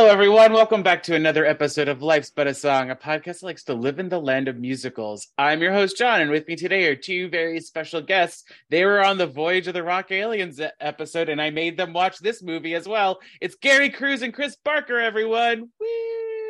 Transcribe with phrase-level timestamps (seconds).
[0.00, 0.54] Hello, everyone.
[0.54, 3.74] Welcome back to another episode of Life's But a Song, a podcast that likes to
[3.74, 5.28] live in the land of musicals.
[5.36, 8.44] I'm your host, John, and with me today are two very special guests.
[8.70, 12.18] They were on the Voyage of the Rock Aliens episode, and I made them watch
[12.18, 13.20] this movie as well.
[13.42, 15.68] It's Gary Cruz and Chris Barker, everyone.
[15.78, 15.86] Woo!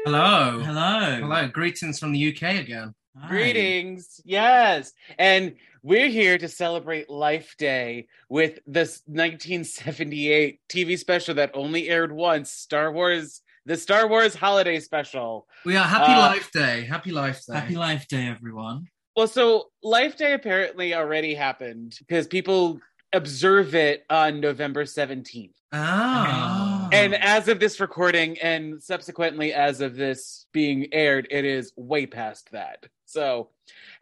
[0.05, 0.61] Hello.
[0.65, 1.17] Hello.
[1.21, 1.49] Hello.
[1.49, 2.95] Greetings from the UK again.
[3.19, 3.29] Hi.
[3.31, 4.21] Greetings.
[4.25, 4.93] Yes.
[5.19, 12.13] And we're here to celebrate Life Day with this 1978 TV special that only aired
[12.13, 15.47] once Star Wars, the Star Wars Holiday Special.
[15.65, 16.83] We are Happy Uh, Life Day.
[16.87, 17.55] Happy Life Day.
[17.55, 18.87] Happy Life Day, everyone.
[19.15, 22.81] Well, so Life Day apparently already happened because people
[23.13, 25.53] observe it on November 17th.
[25.73, 26.89] ah.
[26.93, 32.07] And as of this recording, and subsequently as of this being aired, it is way
[32.07, 32.87] past that.
[33.07, 33.51] So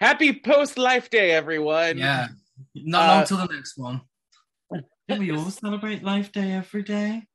[0.01, 1.99] happy post Life Day, everyone.
[1.99, 2.29] yeah.
[2.75, 4.01] Not Uh, long till the next one.
[5.09, 7.27] Don't we all celebrate Life Day every day?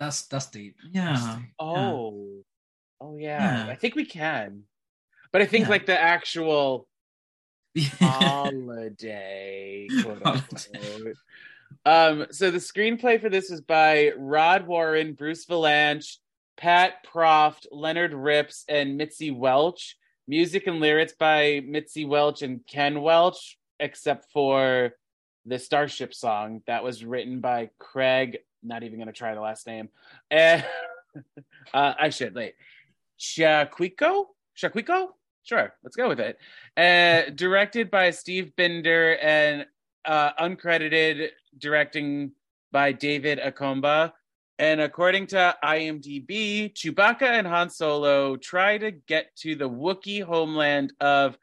[0.00, 0.76] That's that's deep.
[0.90, 1.38] Yeah.
[1.58, 2.42] Oh,
[3.00, 3.66] oh yeah.
[3.66, 3.70] Yeah.
[3.70, 4.62] I think we can,
[5.30, 5.70] but I think Yeah.
[5.70, 6.88] like the actual
[7.74, 7.84] Yeah.
[8.00, 9.86] holiday.
[11.84, 16.16] um, so the screenplay for this is by Rod Warren, Bruce Vilanch,
[16.56, 19.96] Pat Proft, Leonard Ripps, and Mitzi Welch.
[20.26, 24.92] Music and lyrics by Mitzi Welch and Ken Welch, except for
[25.44, 28.38] the Starship song that was written by Craig.
[28.62, 29.88] Not even going to try the last name.
[31.74, 32.54] Uh, I should wait.
[33.18, 34.26] Shaquico?
[34.56, 35.08] Shaquico?
[35.42, 36.38] Sure, let's go with it.
[36.76, 39.66] Uh, directed by Steve Binder and
[40.04, 42.30] uh, uncredited directing
[42.70, 44.12] by David Acomba.
[44.60, 50.92] And according to IMDb, Chewbacca and Han Solo try to get to the Wookiee homeland
[51.00, 51.36] of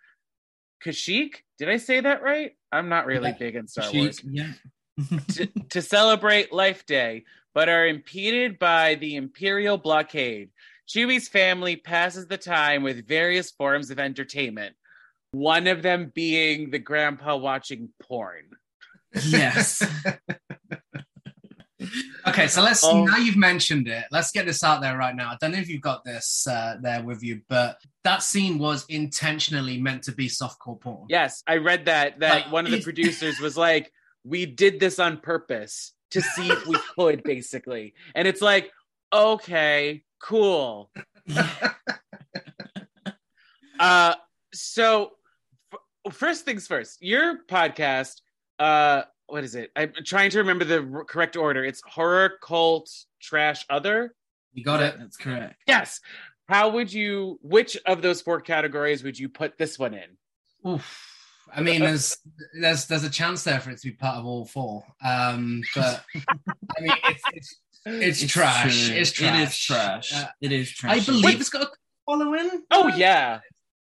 [0.86, 1.36] Kashyyyk.
[1.58, 2.52] Did I say that right?
[2.72, 3.38] I'm not really Yeah.
[3.38, 3.92] big in Star.
[3.94, 4.52] Wars yeah.
[5.30, 10.50] to, to celebrate Life Day, but are impeded by the Imperial blockade.
[10.88, 14.76] Chewie's family passes the time with various forms of entertainment,
[15.32, 18.46] one of them being the grandpa watching porn.
[19.26, 19.86] yes.
[22.28, 23.06] Okay, so let's Oh.
[23.06, 24.04] now you've mentioned it.
[24.12, 25.30] Let's get this out there right now.
[25.30, 28.86] I don't know if you've got this uh, there with you, but that scene was
[28.90, 31.06] intentionally meant to be softcore porn.
[31.08, 33.94] Yes, I read that that Like, one of the producers was like,
[34.28, 38.72] "We did this on purpose to see if we could, basically." And it's like,
[39.14, 40.92] okay, cool.
[43.80, 44.16] Uh,
[44.54, 45.12] so
[45.72, 48.22] f- first things first, your podcast,
[48.60, 49.72] uh, what is it?
[49.76, 51.64] I'm trying to remember the r- correct order.
[51.64, 52.90] It's horror, cult,
[53.22, 54.16] trash, other.
[54.54, 54.96] You got it.
[54.98, 55.62] That's correct.
[55.68, 56.00] Yes.
[56.50, 57.40] How would you?
[57.42, 60.72] Which of those four categories would you put this one in?
[60.72, 61.17] Oof.
[61.54, 62.18] I mean, there's
[62.60, 64.84] there's there's a chance there for it to be part of all four.
[65.04, 67.24] Um, but I mean, it's
[67.86, 68.88] it's, it's, trash.
[68.88, 68.96] true.
[68.96, 69.40] It's trash.
[69.40, 70.14] It is trash.
[70.14, 71.02] Uh, it is trash.
[71.02, 71.70] I believe it's got a
[72.06, 72.64] following.
[72.72, 73.40] Oh yeah.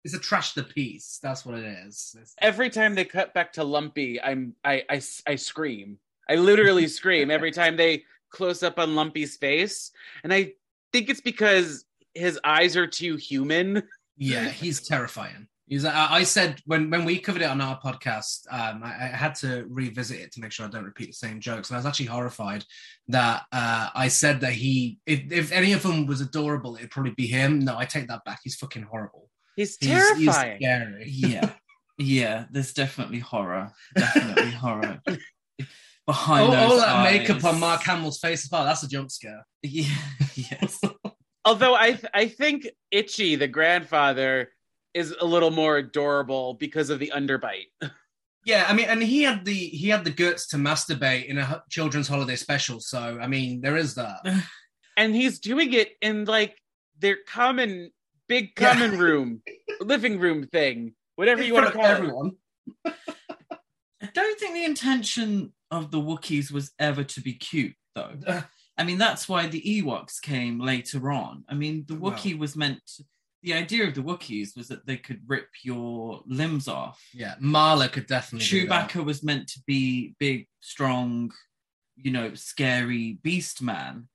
[0.05, 1.19] It's a trash the piece.
[1.21, 2.11] That's what it is.
[2.15, 5.97] It's- Every time they cut back to Lumpy, I'm I I, I scream.
[6.29, 9.91] I literally scream every time they close up on Lumpy's face,
[10.23, 10.53] and I
[10.93, 13.83] think it's because his eyes are too human.
[14.17, 15.47] yeah, he's terrifying.
[15.69, 19.35] He's, I, said when when we covered it on our podcast, um, I, I had
[19.35, 21.69] to revisit it to make sure I don't repeat the same jokes.
[21.69, 22.65] And I was actually horrified
[23.09, 27.11] that uh, I said that he, if, if any of them was adorable, it'd probably
[27.11, 27.59] be him.
[27.59, 28.39] No, I take that back.
[28.43, 29.29] He's fucking horrible.
[29.55, 30.57] He's He's, he's terrifying.
[30.59, 31.03] scary.
[31.07, 31.51] yeah.
[31.99, 32.45] Yeah.
[32.49, 33.71] There's definitely horror.
[33.95, 35.01] Definitely horror.
[36.07, 37.19] Behind all, those all that eyes.
[37.19, 38.63] makeup on Mark Hamill's face as well.
[38.63, 39.45] That's a jump scare.
[39.61, 39.85] Yeah.
[40.33, 40.81] Yes.
[41.45, 44.49] Although I th- I think Itchy, the grandfather,
[44.93, 47.67] is a little more adorable because of the underbite.
[48.45, 51.61] Yeah, I mean, and he had the he had the guts to masturbate in a
[51.69, 52.79] children's holiday special.
[52.79, 54.21] So I mean, there is that.
[54.97, 56.55] And he's doing it in like
[56.97, 57.91] their common
[58.29, 58.73] big Yeah.
[58.73, 59.41] common room,
[59.81, 61.93] living room thing, whatever you want to call of it.
[61.95, 62.31] everyone.
[62.85, 68.13] I don't think the intention of the Wookiees was ever to be cute, though.
[68.77, 71.43] I mean, that's why the Ewoks came later on.
[71.49, 72.13] I mean, the Well.
[72.13, 72.79] Wookiee was meant.
[72.95, 73.03] To,
[73.41, 77.01] the idea of the Wookiees was that they could rip your limbs off.
[77.13, 78.47] Yeah, Malla could definitely.
[78.47, 81.31] Chewbacca was meant to be big, strong,
[81.95, 84.07] you know, scary beast man,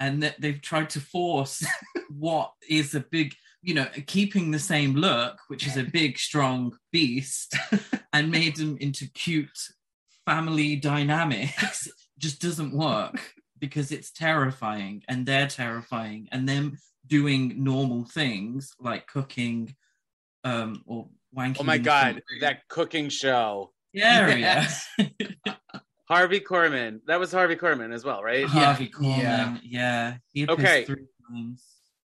[0.00, 1.64] and that they've tried to force
[2.10, 6.76] what is a big, you know, keeping the same look, which is a big, strong
[6.90, 7.56] beast,
[8.12, 9.58] and made them into cute
[10.26, 11.88] family dynamics
[12.18, 19.06] just doesn't work because it's terrifying and they're terrifying and them doing normal things like
[19.06, 19.74] cooking
[20.44, 21.56] um or wanking.
[21.60, 23.72] Oh my god, front- that cooking show.
[23.92, 24.88] Yeah, Yes.
[24.98, 25.54] yeah.
[26.08, 27.00] Harvey Korman.
[27.06, 28.44] That was Harvey Korman as well, right?
[28.46, 29.44] Harvey Yeah.
[29.54, 29.60] Korman.
[29.62, 30.16] Yeah.
[30.32, 30.86] He Okay.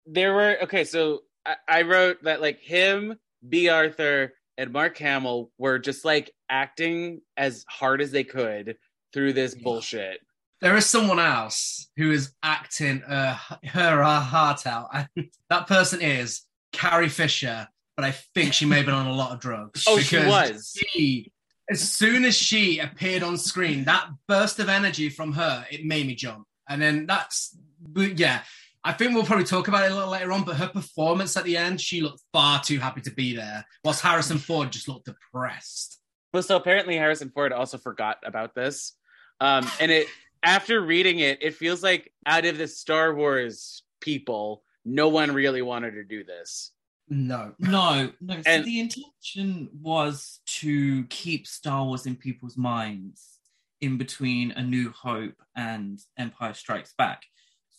[0.05, 3.17] there were okay so I, I wrote that like him
[3.47, 8.77] Bea Arthur and mark hamill were just like acting as hard as they could
[9.13, 9.63] through this Yeah.
[9.63, 10.19] bullshit
[10.62, 16.01] There is someone else who is acting uh, her, her heart out, and that person
[16.01, 17.68] is Carrie Fisher.
[17.95, 19.83] But I think she may have been on a lot of drugs.
[19.88, 20.75] Oh, she was.
[20.75, 21.31] She,
[21.69, 26.06] as soon as she appeared on screen, that burst of energy from her, it made
[26.06, 26.45] me jump.
[26.69, 27.57] And then that's,
[27.95, 28.42] yeah,
[28.83, 30.44] I think we'll probably talk about it a little later on.
[30.44, 34.01] But her performance at the end, she looked far too happy to be there, whilst
[34.01, 36.00] Harrison Ford just looked depressed.
[36.33, 38.94] well so apparently harrison ford also forgot about this
[39.39, 40.07] um and it
[40.47, 45.61] after reading it it feels like out of the star wars people no one really
[45.61, 46.71] wanted to do this
[47.09, 48.41] No, No, no.
[48.41, 53.39] So the intention was to keep Star Wars in people's minds
[53.79, 57.21] in between A New Hope and Empire Strikes Back.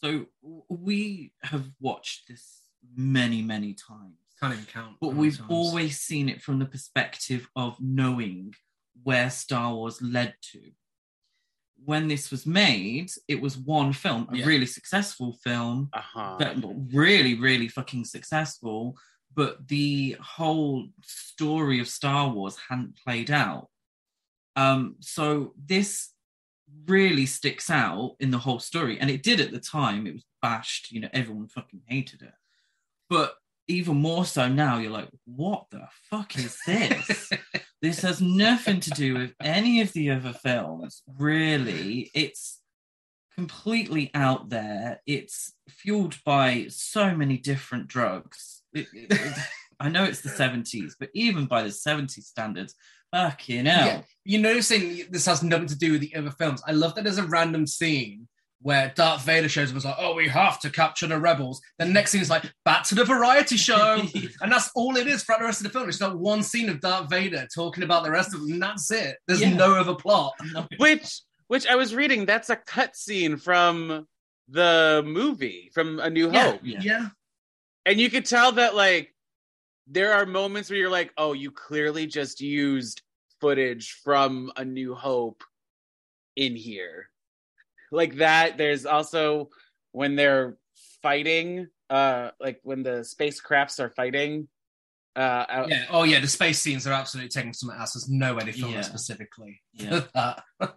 [0.03, 0.26] So
[0.70, 2.44] we have watched this
[2.97, 4.97] many, many times, can't even count.
[5.00, 5.50] but we've times.
[5.50, 8.55] always seen it from the perspective of knowing
[9.03, 10.61] where Star Wars led to.
[11.85, 14.47] When this was made, it was one film, a Yeah.
[14.47, 16.57] really successful film, uh-huh that
[16.93, 18.97] really, really fucking successful,
[19.35, 23.69] but the whole story of Star Wars hadn't played out.
[24.57, 26.13] Um, so this
[26.87, 30.07] really sticks out in the whole story, and it did at the time.
[30.07, 32.35] It was bashed, you know, everyone fucking hated it.
[33.09, 33.35] But
[33.69, 37.31] even more so now, you're like, what the fuck is this?
[37.83, 42.11] this has nothing to do with any of the other films, really.
[42.15, 42.61] It's
[43.35, 45.01] completely out there.
[45.07, 48.63] It's fueled by so many different drugs.
[48.73, 49.39] It- it-
[49.81, 52.75] I know it's the 70s, but even by the 70s standards,
[53.13, 53.87] fucking hell.
[53.87, 54.03] Yeah.
[54.25, 56.61] You're noticing this has nothing to do with the other films.
[56.67, 58.27] I love that there's a random scene
[58.60, 61.60] where Darth Vader shows up and is like, oh, we have to capture the rebels.
[61.78, 64.02] The next scene is like, back to the variety show.
[64.40, 65.88] and that's all it is throughout the rest of the film.
[65.88, 68.90] It's not one scene of Darth Vader talking about the rest of them, and that's
[68.90, 69.16] it.
[69.28, 69.55] There's Yeah.
[69.55, 70.32] no other plot.
[70.52, 74.06] No, which which i was reading that's a cut scene from
[74.49, 76.50] the movie from a new Yeah.
[76.52, 77.08] hope Yeah.
[77.87, 79.14] and you could tell that like
[79.87, 83.00] there are moments where you're like oh you clearly just used
[83.40, 85.43] footage from a new hope
[86.37, 87.08] in here
[87.90, 89.49] like that there's also
[89.93, 90.56] when they're
[91.02, 94.49] fighting uh like when the spacecrafts are fighting
[95.17, 95.85] uh out, Yeah.
[95.90, 96.20] Oh, yeah.
[96.20, 97.94] The space scenes are absolutely taking some ass.
[97.94, 98.81] There's no way they filmed Yeah.
[98.81, 99.61] it specifically.
[99.73, 100.02] Yeah.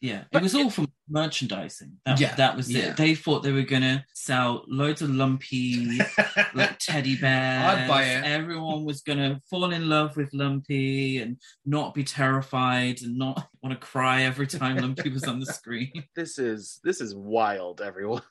[0.00, 1.98] Yeah, But it was all from merchandising.
[2.06, 2.90] That, Yeah, that was yeah.
[2.90, 2.96] it.
[2.96, 5.98] They thought they were gonna sell loads of lumpy
[6.54, 7.64] like teddy bears.
[7.64, 8.24] I'd buy it.
[8.24, 11.36] Everyone was gonna fall in love with Lumpy and
[11.66, 16.04] not be terrified and not want to cry every time Lumpy was on the screen.
[16.14, 18.22] this is this is wild everyone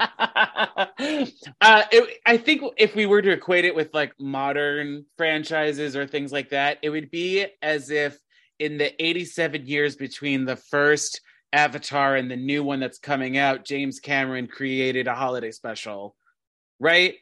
[0.00, 6.06] uh it, i think if we were to equate it with like modern franchises or
[6.06, 8.18] things like that it would be as if
[8.58, 11.20] in the 87 years between the first
[11.52, 16.14] avatar and the new one that's coming out james cameron created a holiday special
[16.80, 17.14] right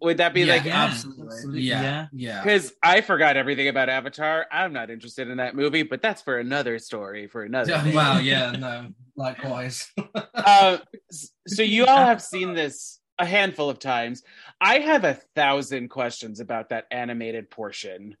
[0.00, 0.84] would that be Yeah, like yeah.
[0.84, 1.26] absolutely.
[1.26, 1.82] absolutely, Yeah.
[1.82, 2.06] yeah.
[2.12, 2.42] Yeah.
[2.42, 6.38] because i forgot everything about avatar i'm not interested in that movie but that's for
[6.38, 7.94] another story for another Yeah, day.
[7.94, 8.18] Wow.
[8.32, 8.50] Yeah.
[8.52, 8.88] No.
[9.16, 9.90] Likewise.
[10.34, 10.78] uh,
[11.46, 14.22] so you all have seen this a handful of times.
[14.60, 18.14] I have a thousand questions about that animated portion.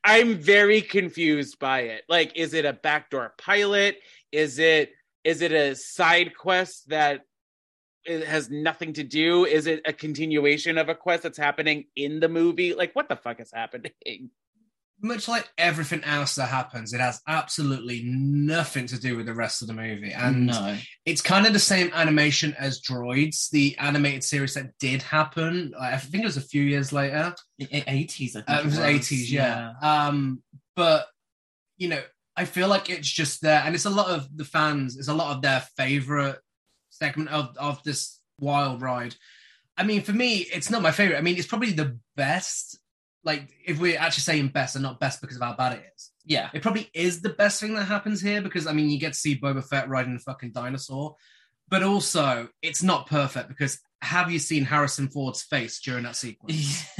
[0.04, 2.04] I'm very confused by it.
[2.08, 3.98] Like, is it a backdoor pilot?
[4.32, 4.92] Is it
[5.24, 7.22] is it a side quest that
[8.04, 9.44] it has nothing to do?
[9.44, 12.74] Is it a continuation of a quest that's happening in the movie?
[12.74, 13.92] Like, what the fuck is happening?
[15.02, 19.62] Much like everything else that happens, it has absolutely nothing to do with the rest
[19.62, 20.12] of the movie.
[20.12, 20.76] And no,
[21.06, 25.72] it's kind of the same animation as Droids, the animated series that did happen.
[25.80, 27.34] I think it was a few years later.
[27.58, 28.36] eighties.
[28.36, 29.72] I think Uh, it was eighties, yeah.
[29.80, 30.42] Um,
[30.76, 31.06] but
[31.78, 32.02] you know,
[32.36, 34.98] I feel like it's just there, and it's a lot of the fans.
[34.98, 36.38] It's a lot of their favorite
[36.90, 39.14] segment of of this wild ride.
[39.78, 41.16] I mean, for me, it's not my favorite.
[41.16, 42.78] I mean, it's probably the best.
[43.24, 46.10] Like, if we're actually saying best and not best because of how bad it is,
[46.24, 46.48] yeah.
[46.54, 49.18] it probably is the best thing that happens here because I mean, you get to
[49.18, 51.16] see Boba Fett riding a fucking dinosaur,
[51.68, 56.84] but also it's not perfect because have you seen Harrison Ford's face during that sequence?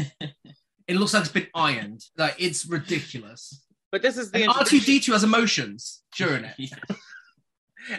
[0.87, 2.05] it looks like it's been ironed.
[2.17, 3.65] Like it's ridiculous.
[3.91, 6.55] But this is the R2D2 has emotions during it.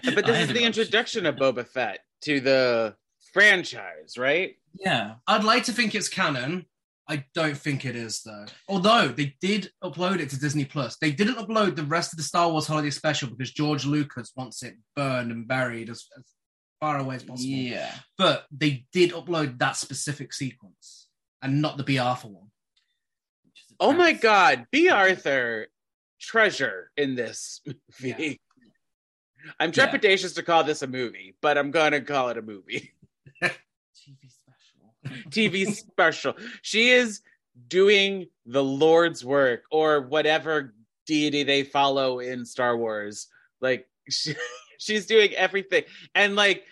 [0.04, 2.96] but this I is the introduction of Boba Fett to the
[3.34, 4.56] franchise, right?
[4.80, 5.16] Yeah.
[5.28, 6.66] I'd like to think it's canon.
[7.12, 8.46] I don't think it is though.
[8.70, 12.24] Although they did upload it to Disney Plus, they didn't upload the rest of the
[12.24, 16.24] Star Wars Holiday Special because George Lucas wants it burned and buried as, as
[16.80, 17.50] far away as possible.
[17.50, 17.94] Yeah.
[18.18, 21.08] But they did upload that specific sequence
[21.42, 22.50] and not the Bea Arthur one.
[23.44, 24.14] Which is a Oh my.
[24.14, 25.68] God, Bea Arthur,
[26.22, 27.60] treasure in this
[28.02, 28.40] movie.
[29.60, 29.88] I'm Yeah.
[29.88, 32.94] trepidatious to call this a movie, but I'm gonna call it a movie.
[35.30, 36.36] TV special.
[36.62, 37.22] She is
[37.68, 40.74] doing the Lord's work or whatever
[41.06, 43.28] deity they follow in Star Wars.
[43.60, 44.36] Like she,
[44.78, 45.84] she's doing everything.
[46.16, 46.64] And like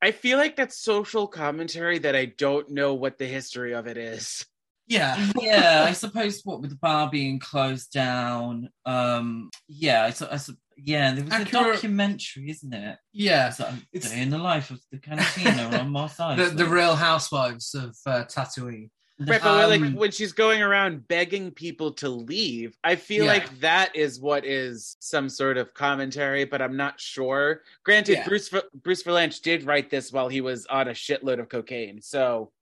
[0.00, 3.96] I feel like that's social commentary that I don't know what the history of it
[3.96, 4.46] is.
[4.88, 5.30] Yeah.
[5.40, 8.70] yeah, I suppose what with the bar being closed down.
[8.86, 12.98] Um, yeah, I, su- I su- yeah, there was Accurate- a documentary, isn't it?
[13.12, 13.48] Yeah.
[13.48, 16.36] It's like It's- day in the life of the cantina on Mos Eisley.
[16.50, 18.90] The, the real housewives of uh, Tatooine.
[19.20, 23.32] Right, but Um, like when she's going around begging people to leave, I feel Yeah.
[23.32, 27.62] like that is what is some sort of commentary, but I'm not sure.
[27.84, 28.28] Granted, Yeah.
[28.28, 28.48] Bruce
[28.84, 32.52] Bruce Vilanch did write this while he was on a shitload of cocaine, so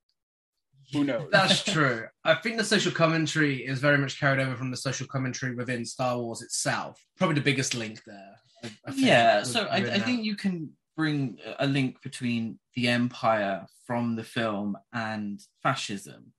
[0.93, 1.29] who knows?
[1.33, 2.07] That's true.
[2.25, 5.85] I think the social commentary is very much carried over from the social commentary within
[5.85, 7.01] Star Wars itself.
[7.19, 8.35] Probably the biggest link there.
[8.65, 13.67] I- I yeah, so I, I think you can bring a link between the empire
[13.87, 16.33] from the film and fascism.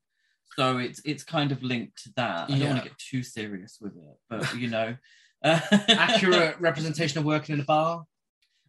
[0.56, 2.50] So it's it's kind of linked to that.
[2.50, 4.96] I don't want to get too serious with it, but you know,
[5.44, 8.06] uh, accurate representation of working in a bar.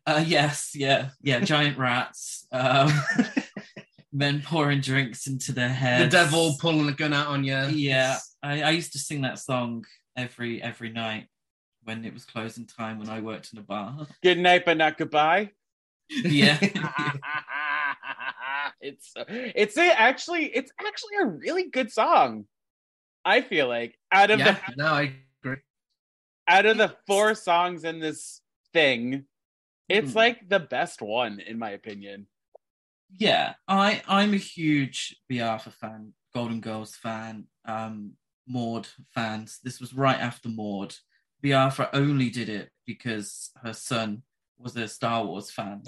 [0.07, 1.41] Uh, yes, yeah, yeah.
[1.41, 2.91] Giant rats, um,
[4.19, 6.05] men pouring drinks into their heads.
[6.05, 7.57] The devil pulling a gun out on you.
[7.69, 9.85] Yeah, I, I used to sing that song
[10.17, 11.29] every every night
[11.85, 14.07] when it was closing time when I worked in a bar.
[14.23, 15.51] Good night, but not goodbye.
[16.11, 16.59] yeah,
[18.81, 22.47] it's it's a, actually it's actually a really good song.
[23.25, 24.59] I feel like out of yeah.
[24.69, 25.57] the No, I agree.
[26.49, 28.41] out of the four songs in this
[28.73, 29.25] thing,
[29.89, 30.19] it's Hmm.
[30.19, 32.27] like the best one in my opinion.
[33.17, 33.55] Yeah.
[33.67, 38.13] I I'm a huge Bea Arthur fan, Golden Girls fan, um,
[38.47, 39.59] Maude fans.
[39.63, 40.95] This was right after Maude.
[41.43, 44.23] Biafra only did it because her son
[44.59, 45.83] was a Star Wars fan.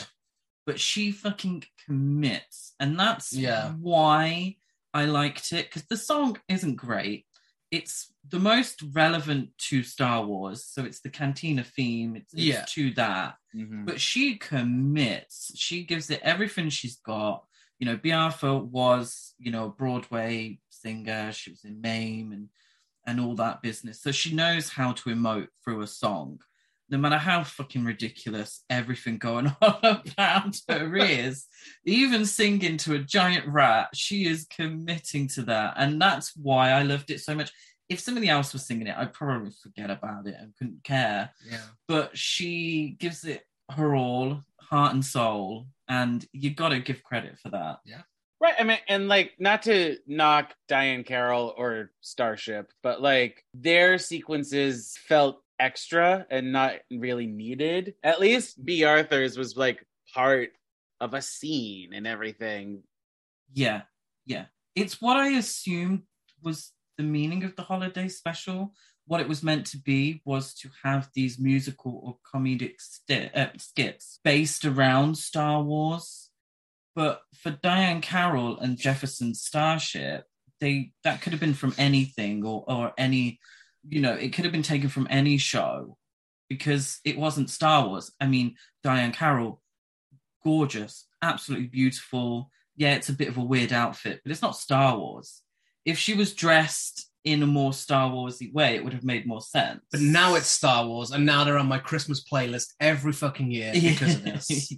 [0.67, 2.75] But she fucking commits.
[2.79, 3.73] And that's Yeah.
[3.73, 4.57] why
[4.95, 5.67] I liked it.
[5.67, 7.27] Because the song isn't great.
[7.71, 10.65] It's the most relevant to Star Wars.
[10.65, 12.17] So it's the Cantina theme.
[12.17, 12.65] It's, it's Yeah.
[12.71, 13.35] to that.
[13.55, 13.85] Mm-hmm.
[13.85, 15.53] But she commits.
[15.57, 17.45] She gives it everything she's got.
[17.79, 21.33] You know, Bea Arthur was, you know, a Broadway singer.
[21.33, 22.49] She was in MAME and
[23.07, 24.01] and all that business.
[24.03, 26.41] So she knows how to emote through a song.
[26.91, 31.47] No matter how fucking ridiculous everything going on around her is,
[31.85, 35.75] even singing to a giant rat, she is committing to that.
[35.77, 37.53] And that's why I loved it so much.
[37.89, 41.61] If somebody else was singing it, I'd probably forget about it and couldn't care Yeah.
[41.89, 47.39] but she gives it her all, heart and soul, and you got to give credit
[47.41, 47.79] for that.
[47.85, 48.03] Yeah.
[48.41, 48.55] Right.
[48.59, 54.97] I mean, and like, not to knock Diahann Carroll or Starship, but like their sequences
[55.07, 57.95] felt extra and not really needed.
[58.03, 60.51] At least Bea Arthur's was like part
[61.01, 62.83] of a scene and everything.
[63.53, 63.83] Yeah,
[64.27, 64.47] yeah.
[64.75, 66.03] It's what I assumed
[66.43, 68.75] was the meaning of the holiday special.
[69.07, 73.49] What it was meant to be was to have these musical or comedic sti- uh,
[73.59, 76.31] skits based around Star Wars.
[76.95, 80.27] But for Diahann Carroll and Jefferson Starship,
[80.61, 83.41] they that could have been from anything or or any,
[83.89, 85.97] you know, it could have been taken from any show
[86.49, 88.13] because it wasn't Star Wars.
[88.21, 89.63] I mean, Diahann Carroll,
[90.43, 92.51] gorgeous, absolutely beautiful.
[92.77, 95.43] Yeah, it's a bit of a weird outfit, but it's not Star Wars.
[95.85, 99.41] If she was dressed in a more Star Warsy way, it would have made more
[99.41, 99.81] sense.
[99.91, 103.73] But now it's Star Wars, and now they're on my Christmas playlist every fucking year
[103.75, 104.73] because of this.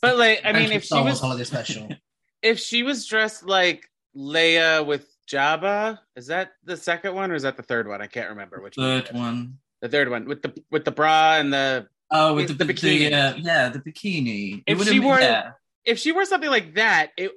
[0.00, 1.88] But like, I Thank mean, you, if she Star Wars was holiday special.
[2.42, 7.42] if she was dressed like Leia with Jabba, is that the second one or is
[7.44, 8.02] that the third one?
[8.02, 9.12] I can't remember which one Third is.
[9.18, 9.58] one.
[9.80, 12.74] The third one with the with the bra and the Oh, with the, The the
[12.74, 13.10] bikini.
[13.10, 13.12] bikini.
[13.12, 14.62] uh, yeah, the bikini.
[14.66, 15.52] If she wore- yeah.
[15.84, 17.32] if she wore something like that, it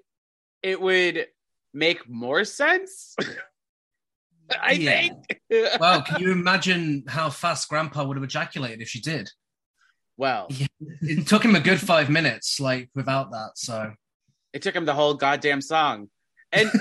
[0.61, 1.27] it would
[1.73, 3.15] make more sense.
[4.61, 5.09] I Yeah.
[5.49, 5.79] think.
[5.79, 9.29] Well, can you imagine how fast Grandpa would have ejaculated if she did?
[10.19, 10.47] well,
[11.01, 13.51] It took him a good five minutes, like without that.
[13.55, 13.93] So
[14.53, 16.09] it took him the whole goddamn song.
[16.51, 16.71] And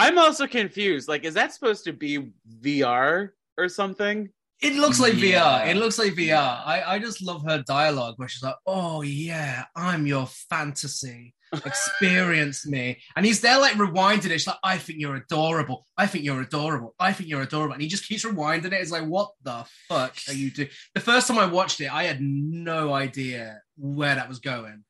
[0.00, 1.08] I'm also confused.
[1.08, 4.28] Like, is that supposed to be VR or something.
[4.62, 5.62] It looks like Yeah.
[5.62, 5.70] VR.
[5.70, 6.62] It looks like VR.
[6.66, 11.34] I, I just love her dialogue where she's like, "Oh yeah, I'm your fantasy.
[11.64, 14.38] Experience me." And he's there like rewinding it.
[14.40, 15.86] She's like, "I think you're adorable.
[15.96, 16.94] I think you're adorable.
[16.98, 18.72] I think you're adorable." And he just keeps rewinding it.
[18.74, 22.04] It's like, "What the fuck are you doing?" The first time I watched it, I
[22.04, 24.84] had no idea where that was going.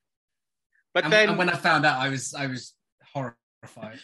[0.94, 2.74] But And, then and when I found out, I was I was
[3.14, 4.00] horrified.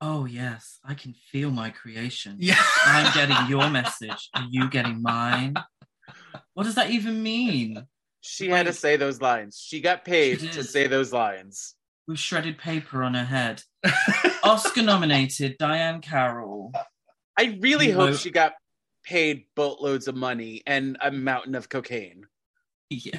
[0.00, 2.36] Oh yes, I can feel my creation.
[2.38, 4.30] Yeah, I'm getting your message.
[4.34, 5.54] Are you getting mine?
[6.54, 7.86] What does that even mean?
[8.26, 9.62] she had to say those lines.
[9.64, 11.74] She got paid She to say those lines.
[12.08, 13.62] With shredded paper on her head.
[14.44, 16.72] Oscar nominated Diahann Carroll.
[17.38, 18.54] I really hope she got
[19.04, 22.26] paid boatloads of money and a mountain of cocaine.
[22.88, 23.18] Yeah.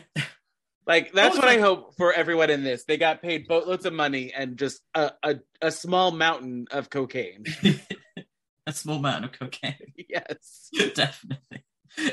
[0.88, 2.86] Like that's what I hope for everyone in this.
[2.86, 7.46] They got paid boatloads of money and just a a, a small mountain of cocaine.
[8.66, 9.94] A small mountain of cocaine.
[10.10, 10.70] yes.
[10.94, 11.64] Definitely.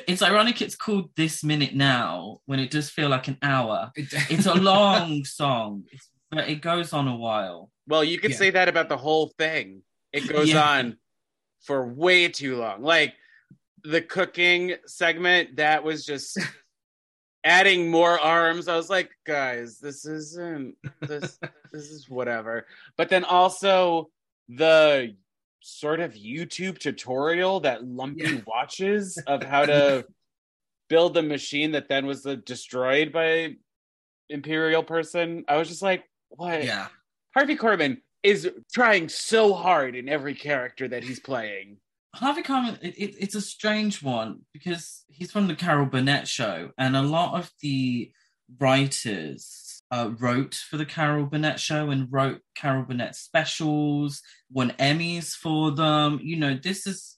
[0.07, 3.91] It's ironic it's called This Minute Now when it does feel like an hour.
[3.97, 5.83] It's a long song.
[5.91, 7.73] It's, but it goes on a while.
[7.89, 8.37] Well, you could Yeah.
[8.37, 9.83] say that about the whole thing.
[10.13, 10.63] It goes Yeah.
[10.63, 10.99] on
[11.63, 12.83] for way too long.
[12.85, 13.15] Like
[13.83, 16.39] the cooking segment, that was just
[17.45, 18.69] adding more arms.
[18.69, 21.39] I was like, guys, this isn't this
[21.73, 22.67] this is whatever.
[22.97, 24.11] But then also
[24.49, 25.15] the
[25.61, 28.41] sort of YouTube tutorial that Lumpy Yeah.
[28.47, 30.05] watches of how to
[30.89, 33.57] build the machine that then was uh, destroyed by
[34.29, 35.45] Imperial person.
[35.49, 36.65] I was just like, what?
[36.65, 36.89] yeah.
[37.35, 41.79] Harvey Korman is trying so hard in every character that he's playing.
[42.15, 46.71] Harvey Korman, it, it, it's a strange one because he's from the Carol Burnett show,
[46.79, 48.11] and a lot of the
[48.61, 55.31] writers uh, wrote for the Carol Burnett show and wrote Carol Burnett specials, won Emmys
[55.33, 56.21] for them.
[56.23, 57.17] You know, this is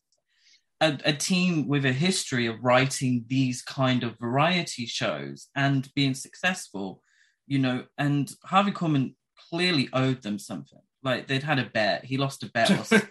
[0.80, 6.14] a, a team with a history of writing these kind of variety shows and being
[6.14, 7.02] successful.
[7.46, 9.14] You know, and Harvey Korman
[9.50, 10.80] clearly owed them something.
[11.02, 13.08] Like they'd had a bet, he lost a bet or something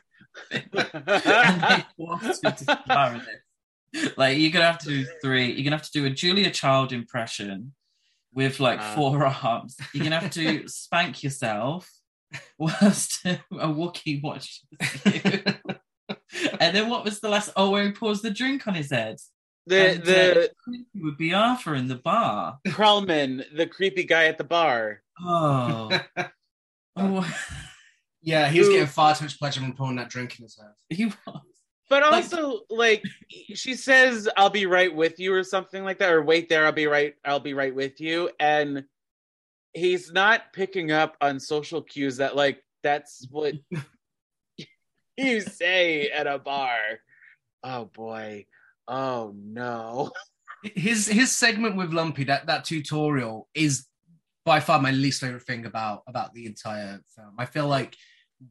[0.52, 3.28] and they forced him to star in this.
[4.17, 5.54] Like you're gonna have to do three.
[5.54, 7.74] You're gonna have to do a Julia Child impression
[8.34, 8.93] with like Uh.
[8.95, 9.78] four arms.
[9.93, 11.89] You're gonna have to spank yourself
[12.58, 14.82] whilst a Wookiee watches you.
[16.60, 17.52] and then what was the last?
[17.56, 19.15] Oh, where he pours the drink on his head.
[19.65, 22.58] the And, the uh, would be Arthur in the bar.
[22.67, 25.02] Krelman, the creepy guy at the bar.
[25.24, 25.89] Oh,
[26.98, 27.36] oh,
[28.25, 30.57] Yeah, he was Who- getting far too much pleasure from pouring that drink in his
[30.57, 30.73] head.
[30.89, 31.15] he was.
[31.88, 33.03] But Like- also, like,
[33.53, 36.71] she says, "I'll be right with you" or something like that, or "Wait there, I'll
[36.71, 38.85] be right, I'll be right with you," and
[39.73, 43.53] he's not picking up on social cues that, like, that's what
[45.17, 46.79] you say at a bar.
[47.63, 48.47] Oh boy,
[48.88, 50.11] oh no.
[50.63, 53.88] His his segment with Lumpy, that that tutorial is
[54.43, 57.35] by far my least favorite thing about about the entire film.
[57.38, 57.95] I feel like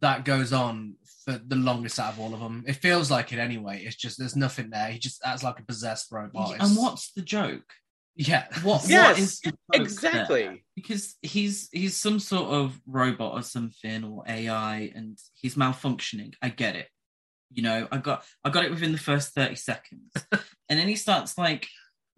[0.00, 0.94] that goes on
[1.24, 2.64] for the longest out of all of them.
[2.66, 3.82] It feels like it anyway.
[3.84, 4.88] It's just there's nothing there.
[4.88, 6.54] He just acts like a possessed robot.
[6.54, 7.72] It's- And what's the joke?
[8.16, 8.84] Yeah, What?
[8.88, 9.82] Yes, what is the joke there?
[9.82, 10.64] Exactly.
[10.76, 16.34] because he's he's some sort of robot or something or AI and he's malfunctioning.
[16.40, 16.88] I get it.
[17.52, 20.12] You know, I got I got it within the first 30 seconds.
[20.32, 21.66] and then he starts like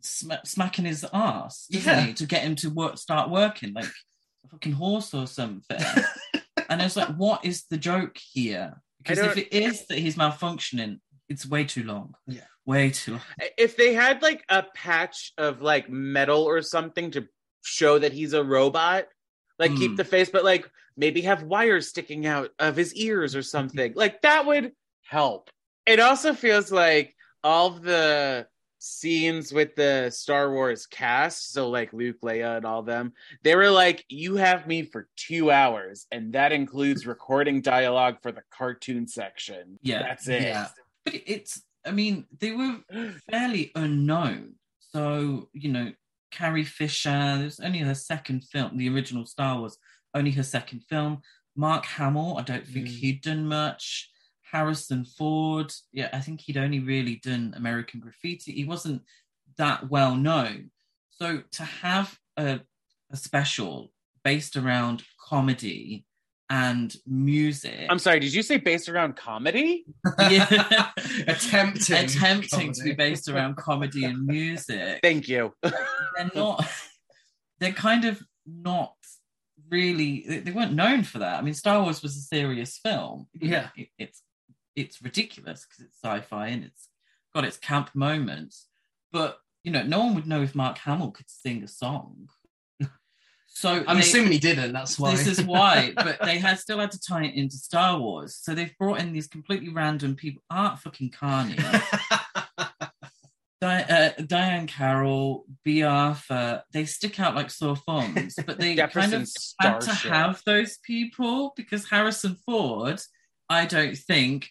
[0.02, 2.02] sm- smacking his ass Yeah.
[2.02, 5.80] he, to get him to work start working like a fucking horse or something.
[6.68, 8.80] and I was like, what is the joke here?
[8.98, 10.98] Because if it is that he's malfunctioning,
[11.28, 12.14] it's way too long.
[12.26, 12.40] Yeah.
[12.64, 13.20] Way too long.
[13.56, 17.26] If they had like a patch of like metal or something to
[17.62, 19.06] show that he's a robot,
[19.58, 19.76] like Hmm.
[19.78, 23.92] keep the face, but like maybe have wires sticking out of his ears or something,
[23.96, 24.72] like that would
[25.04, 25.50] help.
[25.86, 28.46] It also feels like all the
[28.78, 33.12] scenes with the Star Wars cast, so like Luke, Leia, and all them,
[33.42, 38.32] they were like, "You have me for two hours," and that includes recording dialogue for
[38.32, 39.78] the cartoon section.
[39.82, 40.02] Yeah.
[40.02, 40.42] that's it.
[40.42, 40.68] Yeah.
[41.04, 42.78] But it's, I mean, they were
[43.30, 44.54] fairly unknown.
[44.92, 45.92] So, you know,
[46.30, 49.78] Carrie Fisher, there's only her second film, the original Star Wars,
[50.14, 51.22] only her second film.
[51.54, 52.98] Mark Hamill, I don't think Mm.
[52.98, 54.10] he'd done much.
[54.50, 58.52] Harrison Ford, yeah, I think he'd only really done American Graffiti.
[58.52, 59.02] He wasn't
[59.58, 60.70] that well known.
[61.10, 62.60] So to have a,
[63.10, 63.92] a special
[64.24, 66.04] based around comedy
[66.48, 69.84] and music, I'm sorry, did you say based around comedy?
[70.30, 70.90] yeah,
[71.26, 75.52] attempting attempting to be based around comedy and music Thank you.
[75.62, 76.64] they're not
[77.58, 78.94] they're kind of not
[79.70, 83.26] really they, they weren't known for that i mean star wars was a serious film
[83.34, 83.70] Yeah.
[83.76, 84.22] it, it's
[84.76, 86.88] it's ridiculous because it's sci-fi and it's
[87.34, 88.66] got its camp moments,
[89.12, 92.28] but you know, no one would know if Mark Hamill could sing a song.
[93.48, 94.74] So I'm they- assuming he didn't.
[94.74, 95.12] That's why.
[95.12, 98.36] this is why, but they had still had to tie it into Star Wars.
[98.36, 100.42] So they've brought in these completely random people.
[100.50, 101.56] Art fucking Carney,
[103.62, 106.62] Di- uh, Diahann Carroll, Bea Arthur.
[106.72, 109.26] They stick out like sore thumbs, but they kind of
[109.58, 113.00] had to have those people because Harrison Ford,
[113.48, 114.50] I don't think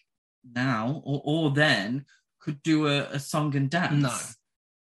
[0.54, 2.04] now or, or then
[2.40, 4.02] could do a, a song and dance.
[4.02, 4.16] No.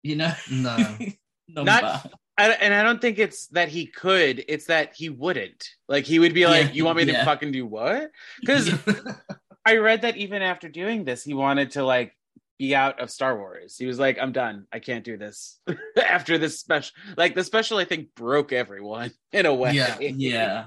[0.04, 0.34] You know?
[0.52, 0.78] no.
[1.48, 1.72] Number.
[1.72, 5.68] Not- I, and I don't think it's that he could; it's that he wouldn't.
[5.90, 8.74] Like he would be like, Yeah, "You want me to fucking do what?" Because
[9.66, 12.16] I read that even after doing this, he wanted to like
[12.58, 13.76] be out of Star Wars.
[13.78, 14.68] He was like, "I'm done.
[14.72, 15.60] I can't do this."
[16.02, 19.74] after this special, like the special, I think broke everyone in a way.
[19.74, 20.66] Yeah, yeah.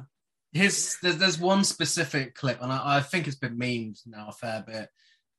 [0.52, 4.32] His there's, there's one specific clip, and I, I think it's been memed now a
[4.32, 4.88] fair bit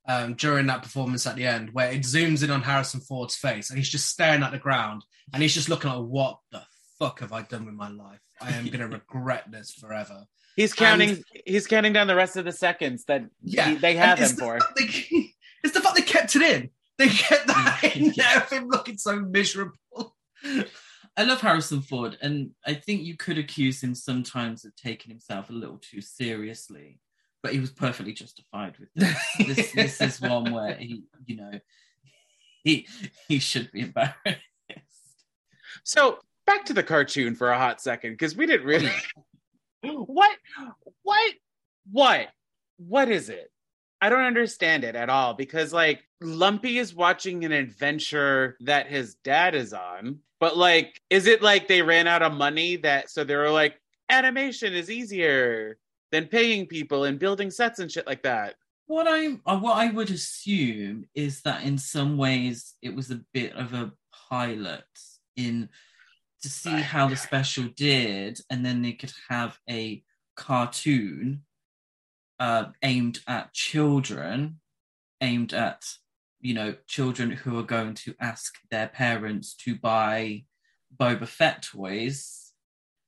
[0.08, 3.70] um, during that performance at the end, where it zooms in on Harrison Ford's face,
[3.70, 6.62] and he's just staring at the ground, and he's just looking like, "What the
[7.00, 8.20] fuck have I done with my life?
[8.42, 11.24] I am gonna regret this forever." He's counting.
[11.46, 14.36] he's counting down the rest of the seconds that Yeah, he- they have him the
[14.36, 14.60] for.
[14.78, 16.70] they- it's the fact they kept it in.
[17.00, 19.74] They kept that in there of him looking so miserable.
[21.16, 25.50] I love Harrison Ford, and I think you could accuse him sometimes of taking himself
[25.50, 27.00] a little too seriously,
[27.44, 29.18] but he was perfectly justified with this.
[29.38, 31.52] this, this is one where he, you know,
[32.64, 32.88] he
[33.28, 34.16] he should be embarrassed.
[35.84, 38.92] So back to the cartoon for a hot second because we didn't really.
[39.84, 40.38] what?
[41.04, 41.34] What?
[41.92, 42.28] What?
[42.78, 43.52] What is it?
[44.02, 49.16] I don't understand it at all because like Lumpy is watching an adventure that his
[49.24, 53.24] dad is on, but like, is it like they ran out of money that so
[53.24, 53.80] they were like,
[54.10, 55.78] animation is easier
[56.12, 58.56] than paying people and building sets and shit like that?
[58.88, 63.22] What I uh, what I would assume is that in some ways it was a
[63.34, 63.94] bit of a
[64.30, 64.84] pilot
[65.38, 65.70] in
[66.42, 70.04] to see how the special did, and then they could have a
[70.36, 71.44] cartoon
[72.42, 74.60] uh, aimed at children,
[75.22, 75.86] aimed at
[76.44, 80.44] you know children who are going to ask their parents to buy
[80.96, 82.52] Boba Fett toys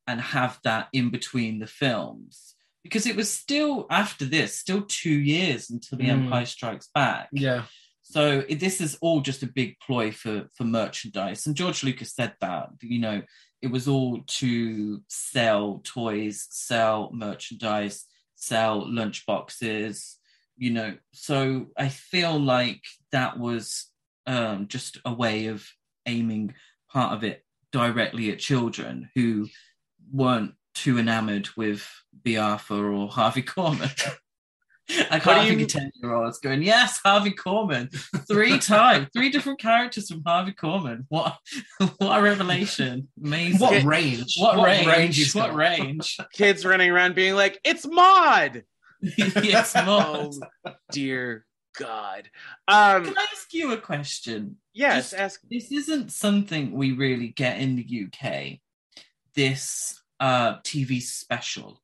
[0.08, 2.56] and have that in between the films.
[2.84, 6.26] Because it was still after this still two years until the Mm.
[6.26, 7.30] empire strikes back.
[7.32, 7.64] Yeah,
[8.04, 11.46] so this is all just a big ploy for for merchandise.
[11.48, 13.22] And george lucas said that you know
[13.62, 20.20] it was all to sell toys sell merchandise sell lunch boxes
[20.58, 23.88] you know so i feel like that was
[24.28, 25.68] um just a way of
[26.06, 26.54] aiming
[26.90, 29.48] part of it directly at children who
[30.12, 31.90] weren't too enamored with
[32.24, 33.90] Bea Arthur or Harvey Korman.
[35.10, 37.92] I can't think of 10 year olds going, Yes, Harvey Korman.
[38.28, 41.06] Three times, three different characters from Harvey Korman.
[41.10, 41.38] What
[41.98, 43.08] what a revelation.
[43.24, 43.60] Amazing.
[43.60, 44.36] what What- range?
[44.38, 45.18] what, range?
[45.18, 45.56] he's what got.
[45.56, 46.18] range?
[46.34, 48.64] Kids running around being like, "It's Maude."
[49.18, 50.32] yes, more.
[50.66, 51.46] Oh dear
[51.78, 52.30] God.
[52.68, 53.06] Um.
[53.06, 54.58] Can I ask you a question?
[54.74, 55.12] Yes.
[55.12, 55.42] Just- Ask.
[55.50, 58.60] this isn't something we really get in the UK.
[59.36, 61.82] This uh, TV special,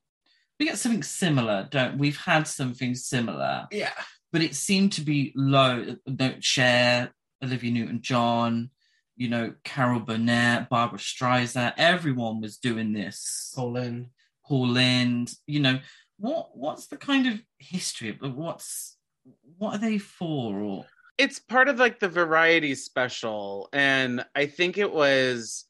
[0.59, 3.91] we get something similar, don't we've had something similar, Yeah,
[4.31, 5.97] but it seemed to be low.
[6.15, 7.11] Don't share
[7.43, 8.69] Olivia Newton-John,
[9.17, 11.73] you know, Carol Burnett, Barbra Streisand.
[11.75, 13.51] Everyone was doing this.
[13.53, 14.09] Paul Lynn.
[14.45, 15.79] Paul Lynde, you know,
[16.21, 18.95] what what's the kind of history of what's
[19.57, 20.85] what are they for or?
[21.17, 25.65] It's part of like the variety special and i think it was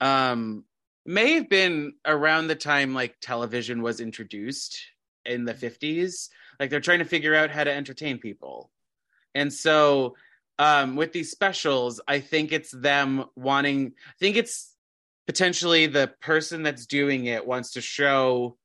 [0.00, 0.64] um
[1.04, 4.80] may have been around the time like television was introduced
[5.24, 8.70] in the 50s like they're trying to figure out how to entertain people.
[9.34, 10.16] And so
[10.58, 14.74] um with these specials i think it's them wanting i think it's
[15.26, 18.56] potentially the person that's doing it wants to show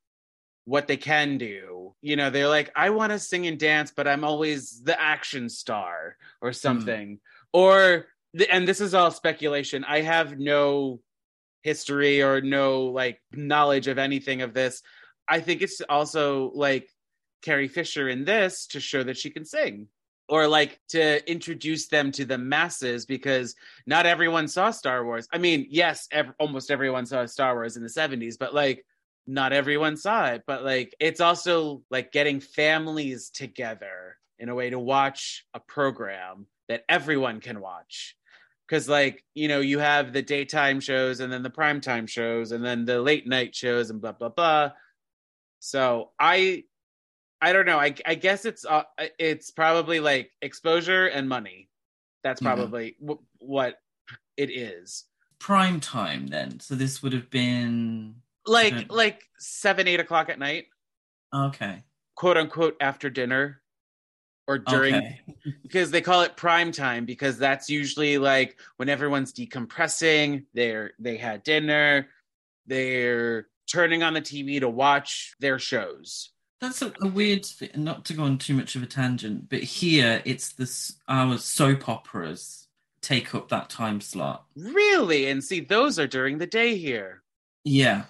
[0.66, 1.94] what they can do.
[2.02, 5.50] You know, they're like, I want to sing and dance, but I'm always the action
[5.50, 6.54] star or hmm.
[6.54, 7.20] something.
[7.52, 9.84] Or, th- and this is all speculation.
[9.84, 11.02] I have no
[11.62, 14.82] history or no like knowledge of anything of this.
[15.28, 16.90] I think it's also like
[17.42, 19.88] Carrie Fisher in this to show that she can sing
[20.30, 25.28] or like to introduce them to the masses because not everyone saw Star Wars.
[25.32, 28.86] I mean, yes, ev- almost everyone saw Star Wars in the 70s, but like
[29.26, 30.44] not everyone saw it.
[30.46, 36.48] But like it's also like getting families together in a way to watch a program
[36.68, 38.16] that everyone can watch.
[38.68, 42.64] Because like, you know, you have the daytime shows and then the primetime shows and
[42.64, 44.72] then the late night shows and blah blah blah.
[45.60, 46.64] So I
[47.42, 47.80] I don't know.
[47.80, 48.84] I I guess it's uh,
[49.20, 51.70] it's probably like exposure and money.
[52.24, 53.80] That's probably w- what
[54.38, 55.06] it is.
[55.40, 56.62] Prime time then.
[56.62, 58.86] So this would have been Like Okay.
[58.90, 60.66] like seven, eight o'clock at night,
[61.34, 61.84] okay.
[62.16, 63.62] quote unquote after dinner.
[64.46, 65.22] Or during Okay.
[65.64, 71.16] because they call it prime time because that's usually like when everyone's decompressing they're they
[71.16, 72.10] had dinner
[72.68, 77.70] they're turning on the tv to watch their shows That's a, a weird thing.
[77.78, 81.88] Not to go on too much of a tangent, but here it's this our soap
[81.88, 82.68] operas
[83.02, 84.44] take up that time slot.
[84.58, 87.24] really and see those are during the day here
[87.64, 88.04] Yeah,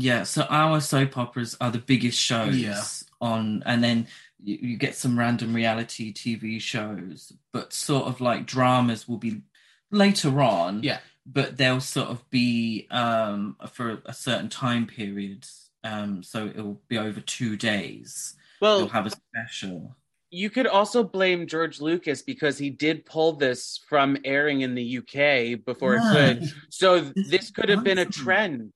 [0.00, 0.22] yeah.
[0.24, 2.82] So our soap operas are the biggest shows Yeah.
[3.20, 4.06] on, and then
[4.42, 9.42] you, you get some random reality TV shows, but sort of like dramas will be
[9.90, 10.82] later on.
[10.82, 11.00] Yeah.
[11.26, 15.46] but they'll sort of be um for a certain time period.
[15.84, 18.34] Um, so it will be over two days.
[18.60, 19.96] well They'll have a special.
[20.30, 24.98] you could also blame george lucas because he did pull this from airing in the
[24.98, 28.72] uk before it could so This this could have been a trend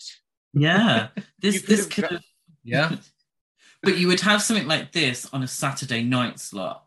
[0.54, 1.08] Yeah,
[1.40, 2.22] this could this could have
[2.62, 2.96] Yeah.
[3.82, 6.84] but you would have something like this on a Saturday night slot.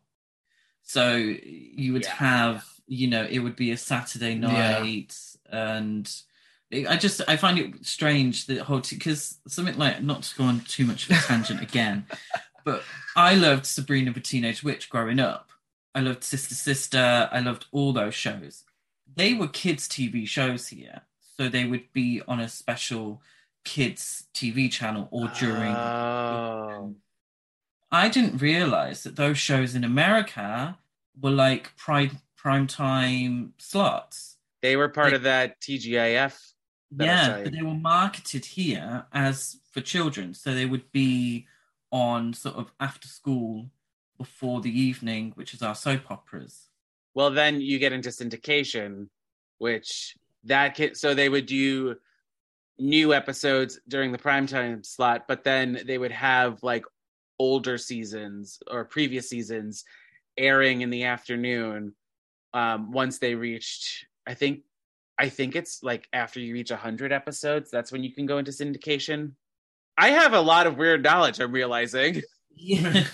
[0.83, 2.15] So you would Yeah.
[2.15, 4.79] have, you know, it would be a Saturday Yeah.
[4.79, 5.15] night,
[5.51, 6.09] and
[6.71, 10.45] it- I just I find it strange that whole because something like not to go
[10.45, 12.05] on too much of a tangent again,
[12.65, 12.83] but
[13.15, 15.51] I loved Sabrina the Teenage Witch growing up.
[15.95, 17.29] I loved Sister Sister.
[17.31, 18.63] I loved all those shows.
[19.15, 21.01] They were kids' TV shows here,
[21.37, 23.21] so they would be on a special
[23.75, 26.95] kids TV channel or during oh.
[27.91, 30.77] I didn't realize that those shows in America
[31.21, 32.11] were like prime
[32.43, 34.37] prime time slots.
[34.61, 36.35] they were part They- of that tgif
[36.91, 39.35] That yeah, but they were marketed here as
[39.71, 41.47] for children, so they would be
[41.91, 43.69] on sort of after school
[44.17, 46.53] before the evening, which is our soap operas.
[47.17, 48.89] well then you get into syndication
[49.65, 50.15] which
[50.53, 51.67] that can so they would do
[52.79, 56.83] new episodes during the primetime slot but then they would have like
[57.39, 59.83] older seasons or previous seasons
[60.37, 61.93] airing in the afternoon
[62.53, 64.61] um once they reached i think
[65.17, 68.51] i think it's like after you reach 100 episodes that's when you can go into
[68.51, 69.31] syndication
[69.97, 72.21] i have a lot of weird knowledge i'm realizing
[72.59, 73.03] Yeah.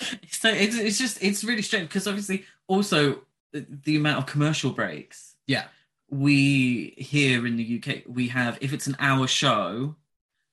[0.30, 4.70] so it's it's just it's really strange because obviously also the, the amount of commercial
[4.70, 5.36] breaks.
[5.46, 5.64] Yeah.
[6.10, 9.94] We here in the UK we have if it's an hour show,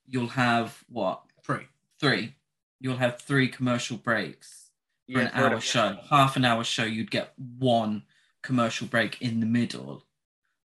[0.08, 1.68] you'll have what Three.
[2.00, 2.36] three.
[2.80, 4.70] You'll have three commercial breaks
[5.12, 5.98] for Yeah, an hour show.
[6.10, 8.04] Half an hour show, you'd get one
[8.44, 10.06] commercial break in the middle.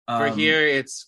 [0.07, 1.07] For Um, here, it's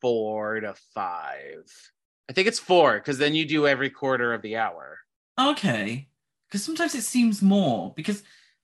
[0.00, 1.92] four to five.
[2.28, 4.98] I think it's four because then you do every quarter of the hour.
[5.40, 6.08] Okay.
[6.48, 8.22] Because sometimes it seems more because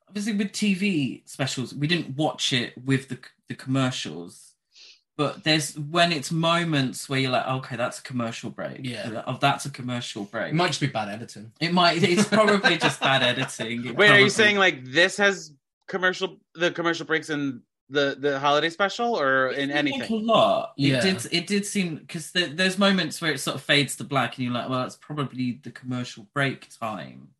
[0.09, 4.47] obviously with TV specials, we didn't watch it with the the commercials.
[5.18, 8.83] But there's when it's moments where you're like, okay, that's a commercial break.
[8.85, 9.24] Yeah.
[9.26, 10.52] Oh, that's a commercial break.
[10.52, 11.50] It might just be bad editing.
[11.61, 12.00] It might.
[12.04, 13.85] It's probably just bad editing.
[13.85, 15.52] It Wait, are you saying like this has
[15.88, 20.12] commercial the commercial breaks in the the holiday special or in It like anything?
[20.12, 20.74] a lot.
[20.78, 21.00] It Yeah.
[21.00, 21.26] did.
[21.33, 24.44] It did seem because there, there's moments where it sort of fades to black, and
[24.44, 27.31] you're like, well, that's probably the commercial break time.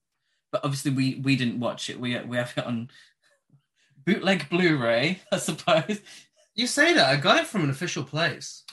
[0.51, 2.01] But obviously, we we didn't watch it.
[2.01, 2.91] We we have it on
[4.05, 6.01] bootleg Blu-ray, I suppose.
[6.59, 7.07] You say that.
[7.09, 8.65] I got it from an official place.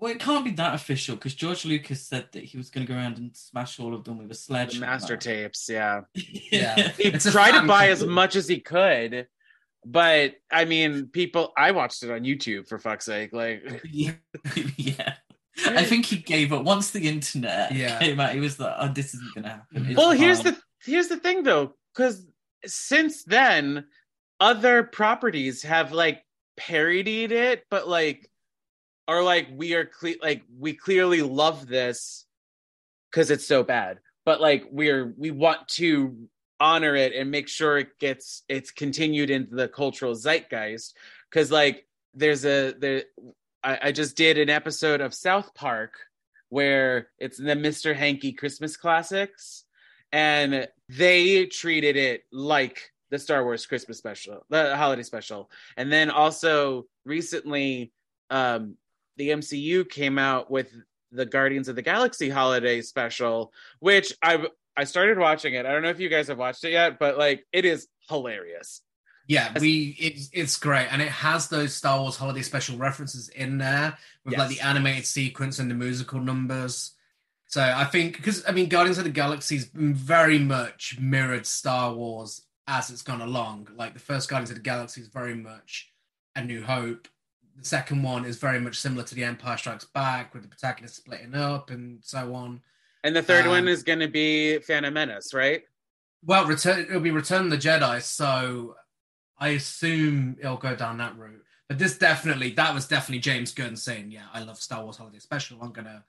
[0.00, 2.92] Well, it can't be that official because George Lucas said that he was going to
[2.92, 4.86] go around and smash all of them with a The sledgehammer.
[4.86, 6.02] master tapes, yeah.
[6.14, 6.76] Yeah.
[6.96, 9.28] He It's tried to buy as much as he could,
[9.86, 11.52] but I mean, people.
[11.56, 13.32] I watched it on YouTube for fuck's sake.
[13.32, 14.12] Like, yeah.
[14.76, 15.14] yeah.
[15.66, 17.98] I think he gave up once the internet Yeah.
[17.98, 18.32] came out.
[18.34, 21.08] He was like, "Oh, this isn't going to happen." It's well, here's fine." the here's
[21.08, 22.24] the thing though, because
[22.66, 23.84] since then,
[24.38, 26.22] other properties have like
[26.58, 28.28] parodied it, but like
[29.06, 32.26] are like we are cle- like we clearly love this
[33.10, 36.28] because it's so bad, but like we're we want to
[36.60, 40.96] honor it and make sure it gets it's continued into the cultural zeitgeist
[41.30, 43.04] because like there's a there
[43.62, 45.94] I, I just did an episode of South Park
[46.48, 47.94] where it's the Mr.
[47.94, 49.64] Hanky Christmas classics
[50.12, 55.50] and they treated it like the Star Wars Christmas special, the holiday special.
[55.76, 57.92] And then also recently,
[58.30, 58.76] um,
[59.16, 60.72] the MCU came out with
[61.10, 65.66] the Guardians of the Galaxy holiday special, which I I started watching it.
[65.66, 68.82] I don't know if you guys have watched it yet, but like it is hilarious.
[69.26, 73.58] Yeah, we it's it's great, and it has those Star Wars holiday special references in
[73.58, 76.92] there with like the animated sequence and the musical numbers.
[77.46, 82.42] So I think because I mean Guardians of the Galaxy's very much mirrored Star Wars
[82.68, 83.66] as it's gone along.
[83.74, 85.90] Like the first Guardians of the Galaxy is very much
[86.36, 87.08] A New Hope.
[87.56, 90.94] The second one is very much similar to The Empire Strikes Back, with the protagonist
[90.94, 92.60] splitting up and so on.
[93.02, 95.62] And the third Um, one is going to be Phantom Menace, right?
[96.24, 98.76] Well, return it'll be Return of the Jedi, so
[99.38, 101.44] I assume it'll go down that route.
[101.68, 105.20] But this definitely, that was definitely James Gunn saying, "Yeah, I love Star Wars Holiday
[105.20, 105.62] Special.
[105.62, 106.04] I'm gonna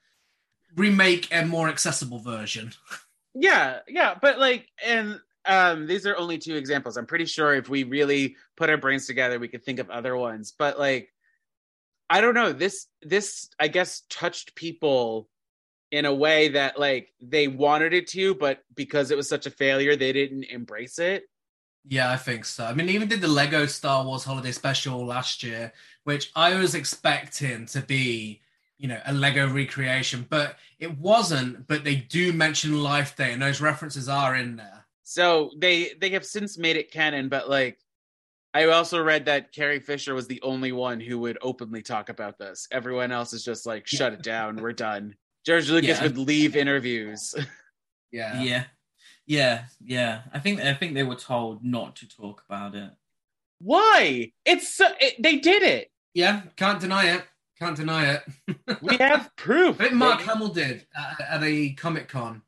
[0.76, 2.74] remake a more accessible version."
[3.36, 6.96] Yeah, yeah, but like, and um, these are only two examples.
[6.96, 10.16] I'm pretty sure if we really put our brains together, we could think of other
[10.16, 10.54] ones.
[10.58, 11.12] But like,
[12.08, 12.54] I don't know.
[12.54, 15.28] This this I guess touched people
[15.92, 19.52] in a way that like they wanted it to, but because it was such a
[19.52, 21.24] failure, they didn't embrace it.
[21.88, 22.66] Yeah, I think so.
[22.66, 26.76] I mean, even did the Lego Star Wars Holiday Special last year, which I was
[26.76, 28.42] expecting to be,
[28.78, 31.66] you know, a Lego recreation, but it wasn't.
[31.66, 34.79] But they do mention Life Day, and those references are in there.
[35.10, 37.80] So they they have since made it canon, but like
[38.54, 42.38] I also read that Carrie Fisher was the only one who would openly talk about
[42.38, 42.68] this.
[42.72, 45.16] Everyone else is just like, shut it down, we're done.
[45.48, 46.04] George Lucas Yeah.
[46.04, 47.34] would leave interviews.
[48.12, 48.42] Yeah.
[48.42, 48.64] Yeah.
[49.28, 50.22] Yeah, yeah.
[50.34, 52.92] I think I think they were told not to talk about it.
[53.62, 54.32] Why?
[54.46, 55.92] It's so, it, they did it.
[56.16, 57.24] Yeah, can't deny it.
[57.60, 58.24] Can't deny it.
[58.82, 59.80] We have proof.
[59.80, 62.42] I think Mark Hamill did at, at a Comic Con.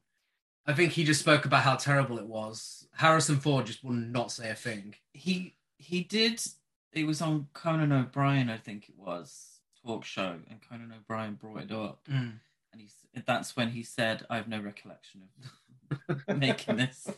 [0.72, 2.88] I think he just spoke about how terrible it was.
[2.94, 4.96] Harrison Ford just will not say a thing.
[5.14, 6.42] He he did
[6.94, 11.62] it was on Conan O'Brien, I think it was, talk show, and Conan O'Brien brought
[11.64, 12.02] it up.
[12.10, 12.40] Mm.
[12.72, 15.24] And he s- that's when he said, I have no recollection
[16.10, 17.10] of making this.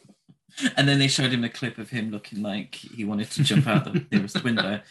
[0.78, 3.68] And then they showed him a clip of him looking like he wanted to jump
[3.68, 4.82] out the nearest window.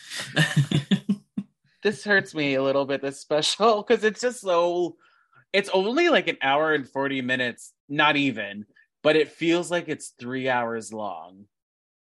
[1.82, 3.02] this hurts me a little bit.
[3.02, 4.96] This special because it's just so.
[5.52, 8.66] It's only like an hour and forty minutes, not even,
[9.02, 11.44] but it feels like it's three hours long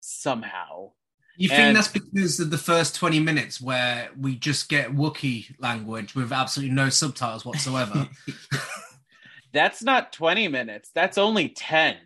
[0.00, 0.90] somehow.
[1.38, 5.54] You think And- that's because of the first 20 minutes where we just get Wookiee
[5.58, 8.08] language with absolutely no subtitles whatsoever?
[9.52, 10.90] That's not twenty minutes.
[10.94, 11.96] That's only ten.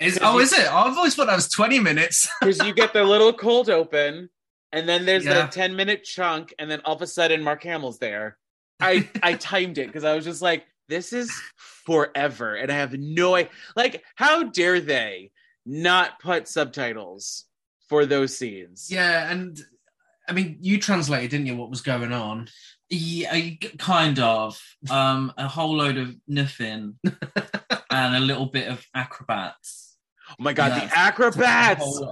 [0.00, 0.66] is, oh, is it?
[0.70, 2.28] I've always thought that was 20 minutes.
[2.40, 4.28] because you get the little cold open,
[4.72, 5.46] and then there's Yeah.
[5.46, 8.36] the ten minute chunk, and then all of a sudden Mark Hamill's there.
[8.80, 12.92] I I timed it because I was just like, this is forever, and I have
[12.94, 14.02] no i- like.
[14.16, 15.30] How dare they
[15.66, 17.44] not put subtitles
[17.88, 18.88] for those scenes?
[18.90, 19.58] yeah, and
[20.28, 22.48] I mean, you translated, didn't you, what was going on?
[22.90, 24.60] Yeah, kind of.
[24.90, 26.98] Um, a whole load of nothing
[27.90, 29.96] and a little bit of acrobats.
[30.30, 32.02] Oh my god, the acrobats!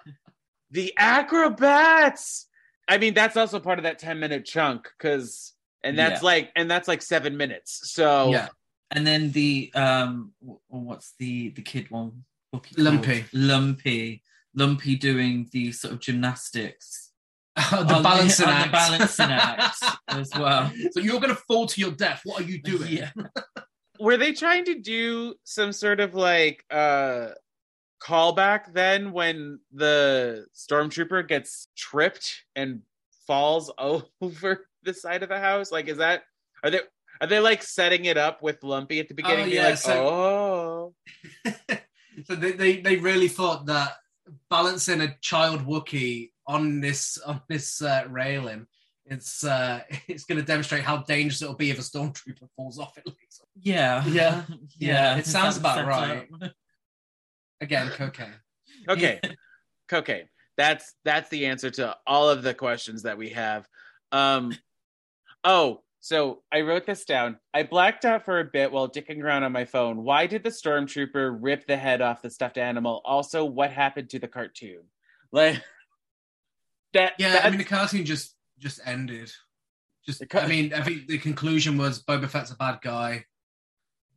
[0.70, 2.46] the acrobats!
[2.88, 5.52] I mean, that's also part of that ten minute chunk because,
[5.86, 6.26] and that's Yeah.
[6.26, 7.90] like, and that's like seven minutes.
[7.92, 8.48] So Yeah.
[8.92, 10.32] And then the um,
[10.68, 12.24] what's the the kid one?
[12.52, 12.84] What's he called?
[12.86, 13.24] Lumpy.
[13.32, 14.22] Lumpy,
[14.54, 17.10] Lumpy doing the sort of gymnastics.
[17.56, 18.66] the on balancing on act.
[18.66, 20.70] the balancing act as well.
[20.92, 22.20] So you're going to fall to your death.
[22.24, 22.92] What are you doing?
[22.92, 23.10] Yeah.
[23.98, 27.28] were they trying to do some sort of like uh
[28.00, 32.82] callback then when the stormtrooper gets tripped and
[33.26, 36.22] falls over the side of the house like is that
[36.64, 36.80] are they
[37.20, 40.08] are they like setting it up with lumpy at the beginning being yeah, like so-
[40.08, 40.94] oh
[42.24, 43.96] so they, they they really thought that
[44.50, 48.66] balancing a child Wookiee on this on this uh, railing,
[49.04, 52.96] it's uh, it's going to demonstrate how dangerous it'll be if a stormtrooper falls off
[52.98, 53.04] it.
[53.60, 54.04] Yeah.
[54.06, 54.42] Yeah.
[54.78, 56.28] Yeah, it sounds about right.
[57.60, 58.34] Again, cocaine.
[58.88, 59.20] okay
[59.92, 60.24] okay
[60.56, 63.66] that's that's the answer to all of the questions that we have
[64.12, 64.52] um
[65.46, 69.42] oh so i wrote this down i blacked out for a bit while dicking around
[69.44, 73.44] on my phone why did the stormtrooper rip the head off the stuffed animal also
[73.44, 74.82] what happened to the cartoon
[75.32, 75.62] like
[76.92, 79.30] that Yeah, that- I mean the cartoon just just ended.
[80.06, 83.24] Just I mean, I think the conclusion was Boba Fett's a bad guy.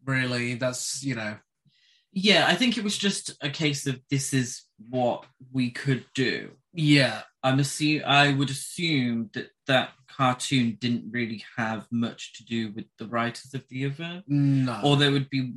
[0.05, 1.35] Really, that's you know.
[2.11, 6.51] Yeah, I think it was just a case of this is what we could do.
[6.73, 12.71] Yeah, I'm assume I would assume that that cartoon didn't really have much to do
[12.73, 14.81] with the writers of the other, no.
[14.83, 15.53] or there would be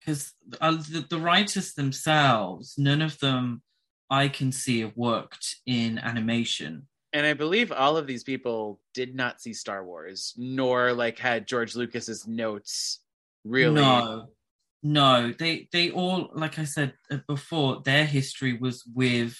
[0.00, 3.62] because uh, the, the writers themselves, none of them
[4.10, 6.86] I can see have worked in animation.
[7.14, 11.46] and i believe all of these people did not see star wars nor like had
[11.46, 13.00] george lucas's notes
[13.44, 14.28] really No,
[14.82, 19.38] no, they they all like I said uh, before, their history was with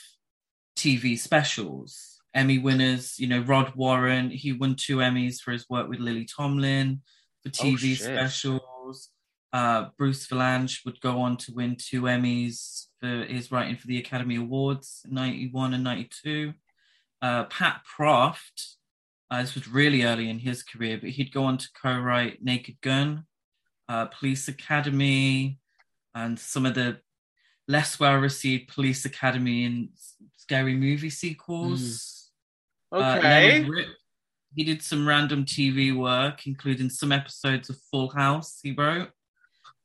[0.76, 2.20] TV specials.
[2.34, 6.24] Emmy winners, you know, Rod Warren, he won two Emmys for his work with Lily
[6.24, 7.02] Tomlin
[7.42, 7.98] for TV shit.
[7.98, 9.10] specials.
[9.52, 13.98] Uh, Bruce Vilanch would go on to win two Emmys for his writing for the
[13.98, 16.54] Academy Awards, 91 and 92.
[17.20, 18.76] Uh, Pat Proft,
[19.30, 22.80] uh, this was really early in his career, but he'd go on to co-write Naked
[22.80, 23.26] Gun,
[23.92, 25.58] uh, Police Academy,
[26.14, 27.00] and some of the
[27.68, 29.90] less well-received Police Academy and
[30.36, 32.30] scary movie sequels.
[32.90, 33.64] Uh, Okay.
[33.64, 33.88] Rip,
[34.54, 39.10] he did some random TV work, including some episodes of Full House he wrote,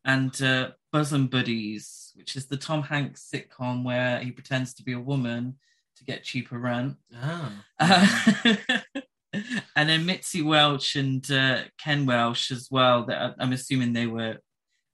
[0.04, 4.94] and uh, and Buddies, which is the Tom Hanks sitcom where he pretends to be
[4.94, 5.56] a woman
[5.98, 6.96] to get cheaper rent.
[7.16, 7.52] Oh.
[7.80, 8.28] Uh,
[9.34, 13.06] and then Mitzi Welch and uh, Ken Welch as well.
[13.06, 14.38] That I'm assuming they were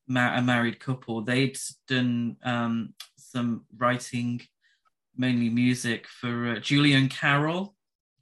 [0.08, 1.22] ma- a married couple.
[1.22, 1.58] They'd
[1.88, 4.42] done um, some writing,
[5.16, 7.76] mainly music for uh, Julian Carroll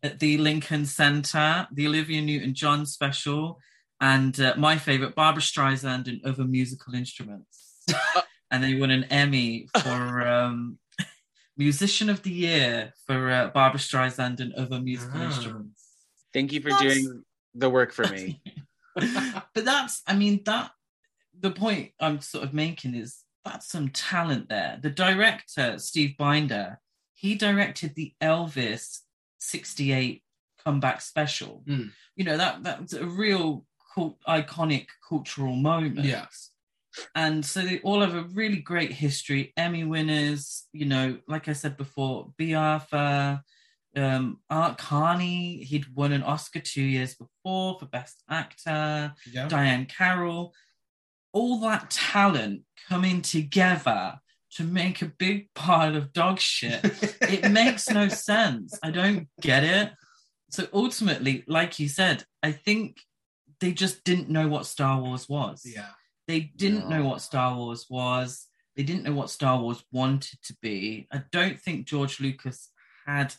[0.03, 3.59] at the Lincoln Center, the Olivia Newton-John special,
[3.99, 7.83] and uh, my favorite, Barbra Streisand and other musical instruments.
[8.51, 10.79] and they won an Emmy for um,
[11.57, 15.25] Musician of the Year for uh, Barbra Streisand and other musical Ah.
[15.25, 15.80] instruments.
[16.33, 17.23] Thank you for That's- doing
[17.53, 18.41] the work for me.
[18.95, 20.71] but that's, I mean, that
[21.39, 24.79] the point I'm sort of making is that's some talent there.
[24.81, 26.79] The director, Steve Binder,
[27.13, 28.99] he directed the Elvis
[29.39, 30.23] 68
[30.63, 31.63] comeback special.
[31.67, 31.91] Mm.
[32.15, 36.05] You know, that that's a real cult, iconic cultural moment.
[36.05, 36.25] Yeah.
[37.15, 39.53] And so they all have a really great history.
[39.55, 42.53] Emmy winners, you know, like I said before, Bea
[43.95, 49.13] Arthur, um, Art Carney, he'd won an Oscar two years before for Best Actor.
[49.31, 49.47] Yeah.
[49.47, 50.53] Diahann Carroll,
[51.33, 54.19] all that talent coming together
[54.55, 56.81] to make a big pile of dog shit.
[57.21, 58.77] it makes no sense.
[58.83, 59.91] I don't get it.
[60.49, 62.97] So ultimately, like you said, I think
[63.61, 65.61] they just didn't know what Star Wars was.
[65.65, 65.87] yeah.
[66.27, 66.97] They didn't No.
[66.99, 68.47] know what Star Wars was.
[68.75, 71.07] They didn't know what Star Wars wanted to be.
[71.11, 72.69] I don't think George Lucas
[73.05, 73.33] had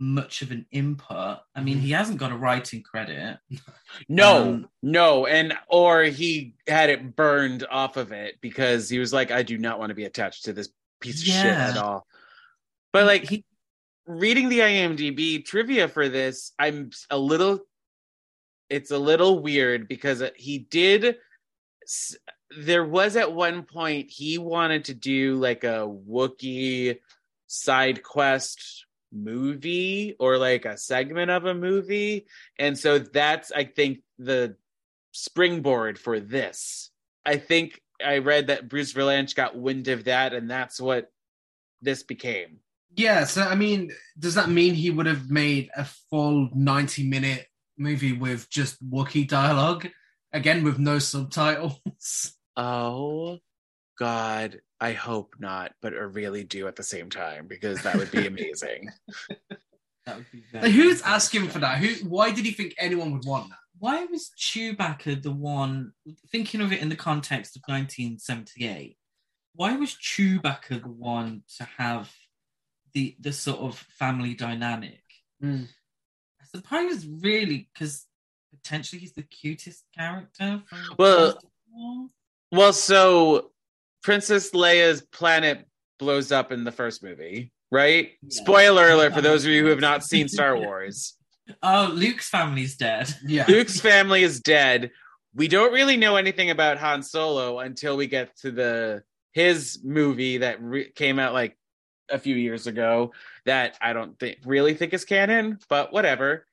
[0.00, 1.38] much of an input.
[1.54, 1.82] I mean, Mhm.
[1.82, 3.38] he hasn't got a writing credit.
[4.08, 9.12] No, Um, no, and or he had it burned off of it because he was
[9.12, 10.70] like, I do not want to be attached to this
[11.00, 12.06] piece of shit at all.
[12.92, 13.44] But like he
[14.06, 17.60] reading the IMDb trivia for this, I'm a little.
[18.70, 21.18] It's a little weird because he did.
[22.58, 27.00] There was at one point he wanted to do like a Wookiee
[27.48, 32.26] side quest movie or like a segment of a movie,
[32.58, 34.56] and so that's I think the
[35.12, 36.90] springboard for this.
[37.24, 41.10] I think I read that Bruce Vilanch got wind of that, and that's what
[41.82, 42.58] this became.
[42.96, 47.46] Yeah, so I mean, does that mean he would have made a full 90 minute
[47.78, 49.88] movie with just Wookiee dialogue?
[50.32, 51.80] Again, with no subtitles?
[52.56, 53.38] Oh
[53.98, 58.10] God, I hope not, but I really do at the same time because that would
[58.10, 58.90] be amazing.
[60.06, 61.78] that would be Like, very who's asking for that?
[61.78, 62.08] Who?
[62.08, 63.58] Why did he think anyone would want that?
[63.78, 65.92] Why was Chewbacca the one
[66.30, 68.96] thinking of it in the context of 1978?
[69.54, 72.10] Why was Chewbacca the one to have
[72.94, 75.02] the the sort of family dynamic?
[75.42, 75.68] Mm.
[76.40, 78.06] I suppose really because
[78.50, 80.62] potentially he's the cutest character.
[80.66, 81.38] From Well-
[82.52, 83.52] well, so
[84.02, 85.66] Princess Leia's planet
[85.98, 88.10] blows up in the first movie, right?
[88.22, 88.28] Yeah.
[88.30, 91.16] Spoiler alert for those of you who have not seen Star Wars.
[91.62, 93.12] oh, Luke's family's dead.
[93.26, 93.44] Yeah.
[93.48, 94.90] Luke's family is dead.
[95.34, 100.38] We don't really know anything about Han Solo until we get to the his movie
[100.38, 101.56] that re- came out like
[102.10, 103.12] a few years ago
[103.44, 106.46] that I don't think really think is canon, but whatever.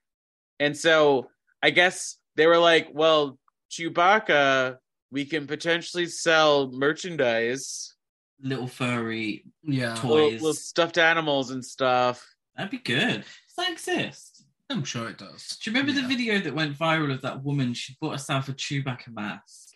[0.59, 1.29] And so
[1.63, 3.39] I guess they were like, well,
[3.71, 4.77] Chewbacca,
[5.11, 7.93] we can potentially sell merchandise,
[8.41, 9.45] Little furry.
[9.63, 9.95] yeah.
[9.95, 10.07] Toy.
[10.09, 12.25] little, little stuffed animals and stuff.
[12.55, 13.21] That'd be good.
[13.21, 14.43] Does that exist?
[14.69, 15.57] I'm sure it does.
[15.63, 16.01] Do you remember Yeah.
[16.07, 17.73] the video that went viral of that woman?
[17.73, 19.69] She bought herself a Chewbacca mask,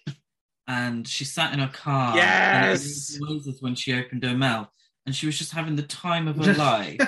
[0.68, 2.10] and she sat in her car.
[2.12, 3.18] and it Yes!
[3.20, 4.68] noises when she opened her mouth,
[5.06, 7.00] and she was just having the time of her life.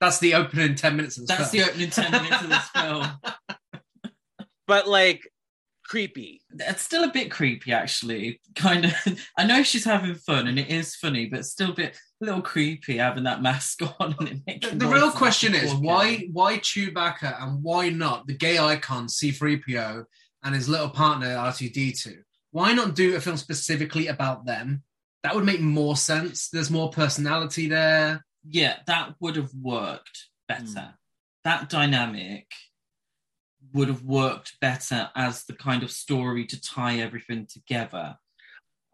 [0.00, 3.06] That's the opening 10 minutes of the That's the opening ten minutes of this film.
[4.66, 5.22] But like
[5.88, 6.42] creepy.
[6.50, 8.40] It's still a bit creepy, actually.
[8.54, 8.92] Kind of.
[9.36, 12.42] I know she's having fun, and it is funny, but still a bit, a little
[12.42, 14.14] creepy having that mask on.
[14.20, 18.58] And it The, the real question is why why Chewbacca and why not the gay
[18.58, 20.04] icon C3PO
[20.44, 22.18] and his little partner R2D2?
[22.50, 24.82] Why not do a film specifically about them?
[25.22, 26.48] That would make more sense.
[26.48, 28.24] There's more personality there.
[28.48, 30.64] yeah, that would have worked better.
[30.64, 30.94] Hmm.
[31.44, 32.46] That dynamic
[33.72, 38.16] would have worked better as the kind of story to tie everything together.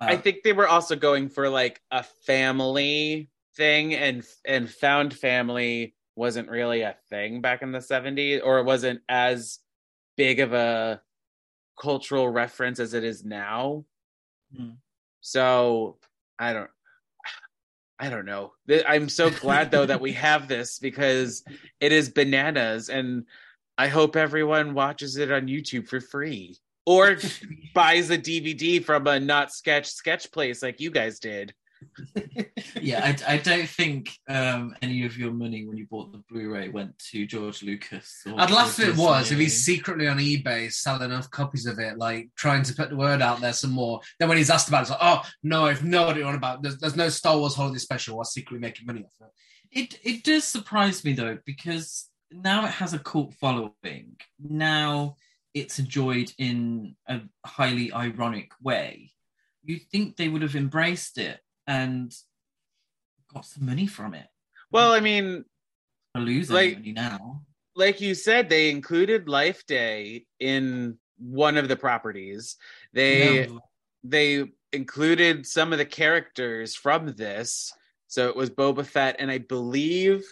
[0.00, 5.14] Uh, I think they were also going for like a family thing, and and found
[5.14, 9.58] family wasn't really a thing back in the '70s, or it wasn't as
[10.16, 11.00] big of a
[11.80, 13.84] cultural reference as it is now.
[14.56, 14.70] Hmm.
[15.20, 15.98] So
[16.38, 16.70] I don't.
[17.96, 18.52] I don't know.
[18.86, 21.44] I'm so glad though that we have this because
[21.80, 23.24] it is bananas, and
[23.76, 26.56] I hope everyone watches it on YouTube for free
[26.86, 27.16] or
[27.74, 31.54] buys a DVD from a not sketch sketch place like you guys did.
[32.80, 36.70] yeah, I, I don't think um, any of your money when you bought the Blu-ray
[36.70, 38.22] went to George Lucas.
[38.26, 39.44] or- I'd laugh if it was if Disney.
[39.44, 43.20] he's secretly on eBay selling enough copies of it, like trying to put the word
[43.20, 44.00] out there some more.
[44.18, 46.62] Then when he's asked about it, it's like, oh no, I've no idea what about.
[46.62, 48.16] There's, there's no Star Wars holiday special.
[48.16, 49.78] Or secretly making money off it.
[49.78, 52.08] It it does surprise me though because
[52.42, 54.16] now it has a cult following.
[54.38, 55.16] Now
[55.52, 59.12] it's enjoyed in a highly ironic way.
[59.62, 62.12] You'd think they would have embraced it and
[63.32, 64.26] got some money from it.
[64.70, 65.44] Well, I mean,
[66.16, 67.44] any Like- money now.
[67.76, 72.56] like you said, they included Life Day in one of the properties.
[72.92, 73.58] They Yeah.
[74.06, 77.72] they included some of the characters from this.
[78.06, 80.30] So it was Boba Fett and I believe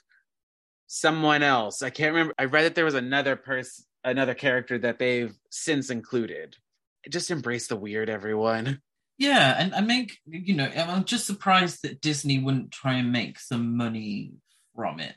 [0.96, 1.80] someone else.
[1.82, 2.34] I can't remember.
[2.38, 6.56] I read that there was another person, another character that they've since included.
[7.08, 8.82] Just embrace the weird, everyone.
[9.16, 13.38] Yeah, and I make you know I'm just surprised that Disney wouldn't try and make
[13.38, 14.32] some money
[14.74, 15.14] from it.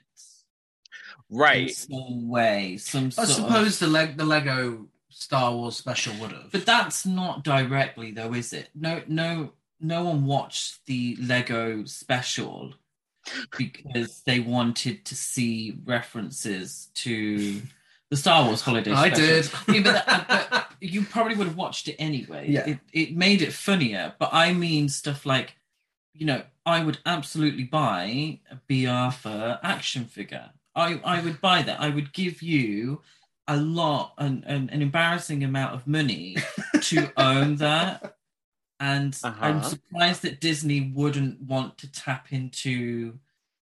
[1.30, 1.71] in Right.
[1.76, 6.32] some way, some I sort of- suppose the leg the Lego Star Wars special would
[6.32, 6.51] have.
[6.51, 8.69] But that's not directly though, is it?
[8.76, 12.76] No, no, no one watched the Lego special
[13.57, 17.61] because they wanted to see references to
[18.09, 18.91] the Star Wars holiday.
[18.91, 19.26] I special.
[19.26, 19.51] did.
[19.76, 22.47] Yeah, but, that- but you probably would have watched it anyway.
[22.49, 22.67] Yeah.
[22.69, 24.13] It, it made it funnier.
[24.19, 25.55] But I mean stuff like,
[26.13, 30.49] you know, I would absolutely buy a Bea Arthur action figure.
[30.76, 31.80] I, I would buy that.
[31.80, 33.01] I would give you
[33.47, 36.36] a lot, an, an, an embarrassing amount of money
[36.82, 38.14] to own that.
[38.80, 39.69] And I'm Uh-huh.
[39.69, 43.19] surprised that Disney wouldn't want to tap into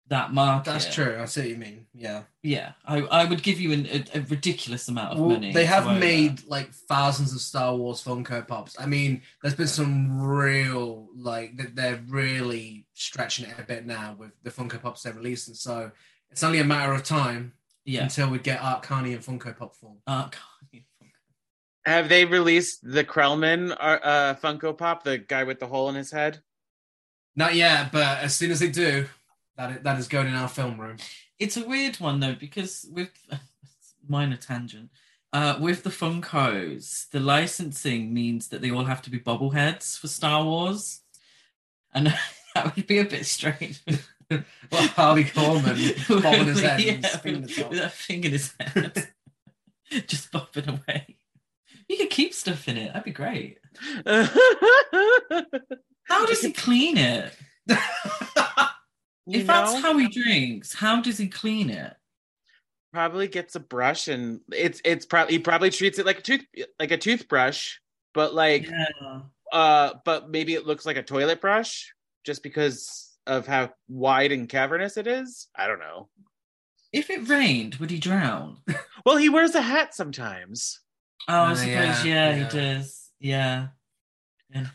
[0.08, 0.70] that market.
[0.72, 1.18] That's true.
[1.20, 1.86] I see what you mean.
[1.94, 2.22] Yeah.
[2.42, 5.52] Yeah, I, I would give you an, a, a ridiculous amount of Well, money.
[5.52, 6.48] they have made that.
[6.48, 8.74] like thousands of Star Wars Funko Pops.
[8.78, 14.16] I mean, there's been some real like th- they're really stretching it a bit now
[14.18, 15.54] with the Funko Pops they're releasing.
[15.54, 15.92] So
[16.30, 17.52] it's only a matter of time
[17.84, 18.02] Yeah.
[18.02, 19.98] until we get Art Carney in Funko Pop form.
[20.08, 20.82] Uh, God.
[21.86, 25.94] Have they released the Krelman uh, uh, Funko Pop, the guy with the hole in
[25.94, 26.40] his head?
[27.36, 29.06] Not yet, but as soon as they do,
[29.56, 30.98] that is, that is going in our film room.
[31.38, 33.10] It's a weird one though because with
[34.08, 34.90] minor tangent,
[35.32, 40.08] uh, with the Funkos, the licensing means that they all have to be bobbleheads for
[40.08, 41.00] Star Wars,
[41.94, 42.08] and
[42.54, 43.82] that would be a bit strange.
[44.70, 47.70] Well, Harvey Korman bobbing his head Yeah, spinning with, the top.
[47.70, 49.08] with that thing in his head,
[50.06, 51.16] just bobbing away.
[51.91, 52.93] You could keep stuff in it.
[52.93, 53.59] That'd be great.
[54.07, 54.28] How
[56.24, 57.32] does he clean it?
[59.26, 61.93] If that's how he drinks, how does he clean it?
[62.93, 66.45] probably gets a brush and it's it's probably he probably treats it like a tooth
[66.80, 67.76] like a toothbrush,
[68.14, 69.20] but like Yeah.
[69.53, 71.93] uh but maybe it looks like a toilet brush
[72.24, 75.49] just because of how wide and cavernous it is.
[75.57, 76.09] I don't know.
[76.93, 78.59] If it rained, would he drown?
[79.07, 80.80] Well, he wears a hat sometimes,
[81.28, 82.34] Oh, I Uh, suppose, yeah, yeah, yeah.
[82.34, 83.10] he does.
[83.20, 83.68] Yeah.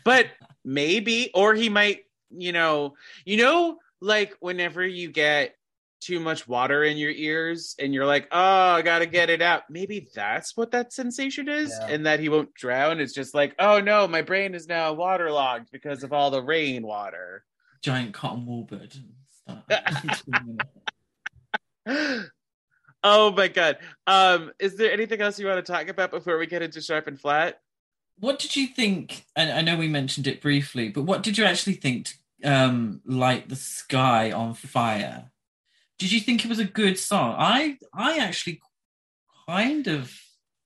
[0.04, 0.28] But
[0.64, 2.94] maybe or he might, you know,
[3.24, 5.54] you know like whenever you get
[6.00, 8.38] too much water in your ears and you're like, "Oh,
[8.74, 11.86] I got to get it out." Maybe that's what that sensation is Yeah.
[11.88, 13.00] and that he won't drown.
[13.00, 17.44] It's just like, "Oh no, my brain is now waterlogged because of all the rainwater."
[17.82, 19.14] giant cotton wool bird and
[21.86, 22.30] stuff.
[23.06, 23.78] Oh my god.
[24.06, 27.06] Um is there anything else you want to talk about before we get into sharp
[27.06, 27.60] and flat?
[28.18, 29.24] what did you think?
[29.36, 32.06] And I know we mentioned it briefly, but what did you actually think?
[32.06, 32.14] To,
[32.50, 35.30] um, light the sky on fire.
[35.98, 37.34] Did you think it was a good song?
[37.38, 38.60] I I actually
[39.48, 40.12] kind of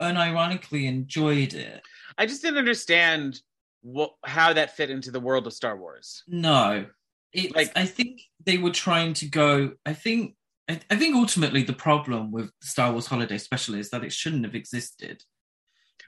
[0.00, 1.82] unironically enjoyed it.
[2.18, 3.40] I just didn't understand
[3.82, 6.22] what how that fit into the world of Star Wars.
[6.26, 6.86] No,
[7.32, 7.54] it's.
[7.54, 9.72] Like- I think they were trying to go.
[9.86, 10.34] I think.
[10.70, 14.44] I, I think ultimately the problem with Star Wars Holiday Special is that it shouldn't
[14.44, 15.22] have existed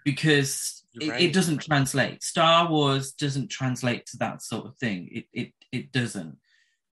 [0.04, 1.22] because You're it, right.
[1.22, 2.22] it doesn't translate.
[2.22, 5.08] Star Wars doesn't translate to that sort of thing.
[5.10, 6.38] It it it doesn't.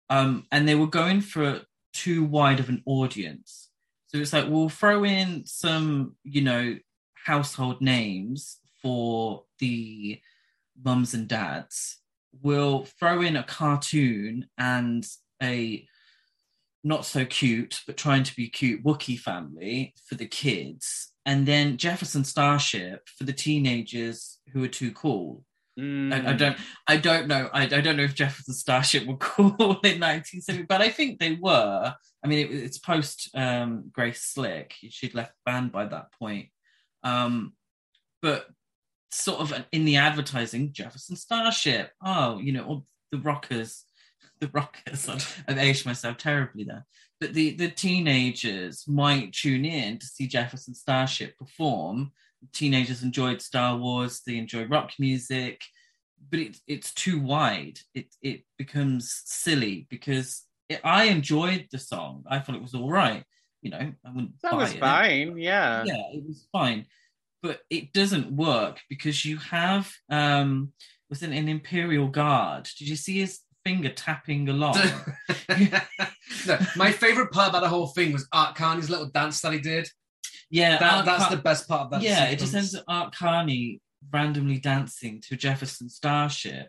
[0.09, 1.63] Um, and they were going for
[1.93, 3.71] too wide of an audience.
[4.09, 6.77] So it's like we'll throw in some, you know,
[7.15, 10.21] household names for the
[10.83, 12.01] mums and dads,
[12.43, 15.05] We'll throw in a cartoon and
[15.43, 15.87] a
[16.83, 21.77] not so cute, but trying to be cute Wookiee family for the kids, and then
[21.77, 25.45] Jefferson Starship for the teenagers who are too cool.
[25.79, 26.13] Mm.
[26.13, 26.57] I, I don't,
[26.89, 30.81] I don't know, I, I don't know if Jefferson Starship were cool in 1970, but
[30.81, 31.95] I think they were.
[32.23, 36.49] I mean, it, it's post um, Grace Slick; she'd left band by that point.
[37.03, 37.55] Um,
[38.23, 38.47] but
[39.11, 41.91] sort of in the advertising, Jefferson Starship.
[42.05, 43.85] Oh, you know, all the rockers,
[44.41, 45.09] the rockers.
[45.49, 46.87] I've aged myself terribly there.
[47.21, 52.13] But the the teenagers might tune in to see Jefferson Starship perform.
[52.53, 54.23] Teenagers enjoyed Star Wars.
[54.27, 55.61] They enjoy rock music,
[56.31, 57.79] but it, it's too wide.
[57.95, 62.25] It it becomes silly because it, I enjoyed the song.
[62.27, 63.25] I thought it was all right.
[63.61, 64.41] You know, I wouldn't.
[64.43, 64.81] That was it.
[64.81, 65.37] fine.
[65.37, 65.85] Yeah.
[65.85, 66.87] Yeah, it was fine,
[67.43, 70.73] but it doesn't work because you have um
[71.11, 72.69] was an Imperial Guard?
[72.79, 73.41] Did you see his
[73.71, 74.77] finger tapping along?
[76.47, 79.61] no, my favorite part about the whole thing was Art Carney's little dance that he
[79.61, 79.89] did.
[80.51, 82.03] yeah, That, Art that's Car- the best part of that.
[82.03, 82.25] yeah.
[82.27, 82.75] It just sequence.
[82.75, 83.81] ends Art Carney
[84.13, 86.69] randomly dancing to Jefferson Starship,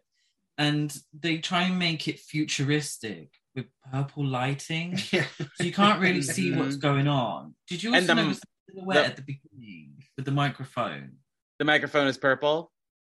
[0.57, 5.25] and they try and make it futuristic with purple lighting, Yeah.
[5.55, 6.59] so you can't really see mm-hmm.
[6.59, 7.55] what's going on.
[7.67, 11.13] Did you And also the- notice the silhouette the- at the beginning with the microphone?
[11.59, 12.71] The microphone is purple.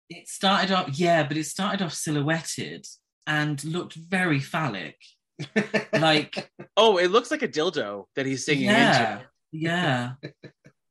[0.09, 2.85] It started off, yeah, but it started off silhouetted
[3.27, 4.97] and looked very phallic.
[5.93, 9.25] Like, Oh, it looks like a dildo that he's singing yeah, into.
[9.51, 10.11] yeah,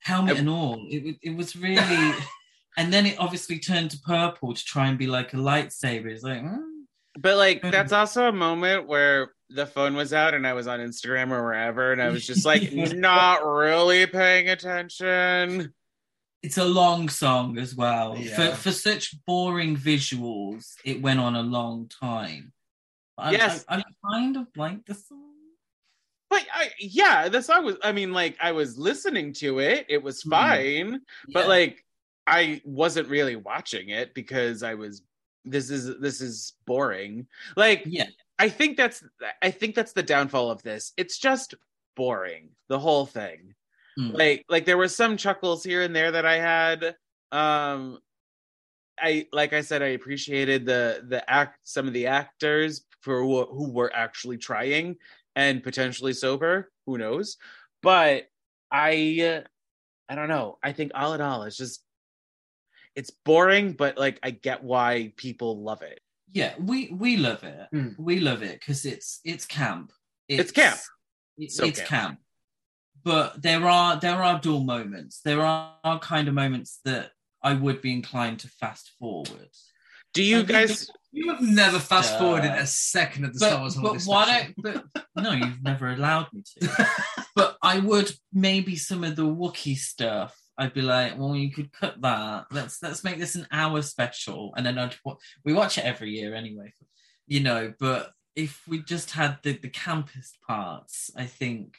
[0.01, 0.87] helmet I- and all.
[0.89, 2.13] It, it was really,
[2.77, 6.07] and then it obviously turned to purple to try and be like a lightsaber.
[6.07, 6.61] It's like, mm.
[7.19, 10.81] But like that's also a moment where the phone was out and I was on
[10.81, 15.73] Instagram or wherever and I was just like not really paying attention.
[16.47, 18.17] It's a long song as well.
[18.17, 18.37] Yeah.
[18.37, 22.53] For for such boring visuals, it went on a long time.
[23.19, 23.65] I, Yes.
[23.69, 23.83] I, I
[24.13, 25.23] kind of like the song.
[26.31, 29.87] But I yeah, the song was I mean like I was listening to it.
[29.89, 30.31] It was Mhm.
[30.31, 31.01] fine,
[31.33, 31.49] but Yeah.
[31.57, 31.85] like
[32.29, 35.03] I wasn't really watching it because I was
[35.45, 37.27] this is this is boring.
[37.57, 39.03] Like yeah, I think that's
[39.43, 40.93] I think that's the downfall of this.
[40.97, 41.55] It's just
[41.97, 43.55] boring, the whole thing.
[43.99, 44.13] Mm.
[44.15, 46.97] Like like there were some chuckles here and there that I had.
[47.33, 47.99] Um
[49.01, 53.45] I like I said I appreciated the the act some of the actors for who,
[53.47, 54.97] who were actually trying
[55.35, 57.37] and potentially sober, who knows.
[57.83, 58.29] But
[58.71, 59.45] I
[60.09, 60.59] I don't know.
[60.63, 61.83] I think all in all it's just
[62.95, 66.01] it's boring but like I get why people love it.
[66.33, 66.55] yeah.
[66.59, 67.69] We we love it.
[67.73, 67.89] Hmm.
[67.99, 69.93] We love it because it's it's camp.
[70.29, 70.79] It's camp.
[71.39, 71.89] It's, So it's camp.
[71.91, 72.19] camp.
[73.07, 75.21] But there are there are dual moments.
[75.25, 79.49] There are kind of moments that I would be inclined to fast forward.
[80.13, 83.61] Do you I guys You have never fast Uh, forwarded a second of the Star
[83.61, 84.85] Wars but why don't?
[84.93, 86.89] But no, you've never allowed me to.
[87.37, 90.37] but I would maybe some of the Wookiee stuff.
[90.59, 92.47] I'd be like, well, you could cut that.
[92.51, 94.97] Let's let's make this an hour special, and then I'd
[95.45, 96.73] we watch it every year anyway,
[97.29, 97.73] you know.
[97.79, 101.77] But if we just had the the campus parts, I think,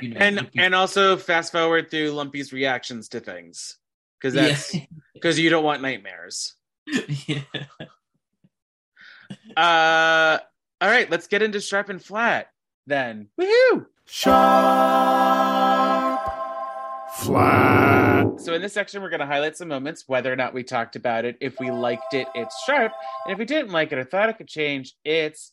[0.00, 3.78] you know, and would and also fast forward through Lumpy's reactions to things
[4.18, 4.84] because that's yeah,
[5.14, 6.54] because you don't want nightmares.
[7.26, 7.40] yeah.
[9.56, 10.38] Uh,
[10.80, 12.48] all right, let's get into sharp and flat
[12.86, 13.28] then.
[13.40, 13.86] Woohoo!
[14.06, 14.36] Sharp.
[17.14, 18.40] Flat.
[18.40, 20.96] So in this section, we're going to highlight some moments, whether or not we talked
[20.96, 21.38] about it.
[21.40, 22.92] If we liked it, it's sharp,
[23.24, 25.52] and if we didn't like it or thought it could change, it's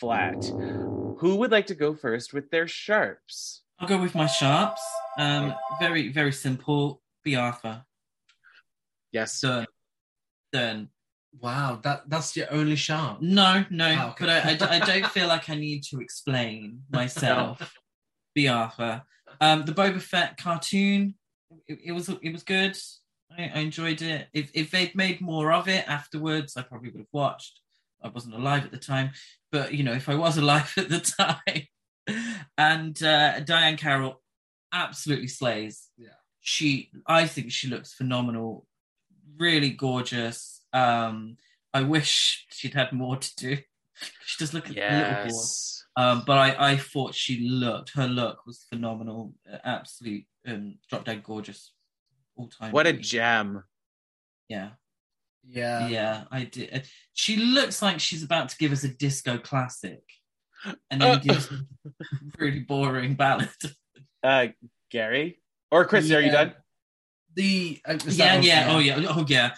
[0.00, 0.44] flat.
[0.44, 3.62] Who would like to go first with their sharps?
[3.84, 4.80] I'll go with my sharps.
[5.18, 7.02] Um, very very simple.
[7.22, 7.84] Bea Arthur.
[9.12, 9.42] Yes.
[9.42, 9.66] Done.
[10.54, 10.88] Done.
[11.38, 13.20] Wow, that that's your only sharp.
[13.20, 14.24] No, no, Oh, okay.
[14.24, 17.76] but I, I, I don't feel like I need to explain myself.
[18.34, 19.02] Bea Arthur.
[19.42, 21.14] Um, the Boba Fett cartoon,
[21.68, 22.78] it, it was it was good.
[23.36, 24.28] I, I enjoyed it.
[24.32, 27.60] If if they'd made more of it afterwards, I probably would have watched.
[28.02, 29.10] I wasn't alive at the time,
[29.52, 31.66] but you know, if I was alive at the time,
[32.58, 34.20] and uh, Diahann Carroll
[34.72, 35.88] absolutely slays.
[35.96, 36.08] Yeah.
[36.40, 38.66] She, I think she looks phenomenal,
[39.38, 40.62] really gorgeous.
[40.72, 41.36] Um,
[41.72, 43.56] I wish she'd had more to do.
[44.26, 45.32] She does look a little bored.
[45.96, 49.32] Um, but I, I thought she looked, her look was phenomenal,
[49.64, 51.70] absolute um, drop dead gorgeous,
[52.34, 52.72] all time.
[52.72, 53.62] What a gem.
[54.48, 54.70] yeah,
[55.44, 55.86] Yeah.
[55.86, 56.88] yeah, I did.
[57.12, 60.02] She looks like she's about to give us a disco classic,
[60.90, 61.16] and then Uh.
[61.18, 61.58] gives a
[62.38, 63.48] really boring ballad.
[64.22, 64.48] Uh,
[64.90, 65.40] Gary
[65.70, 66.54] or Chris, are you done?
[67.34, 69.54] The uh, yeah, that- yeah, oh yeah, oh yeah.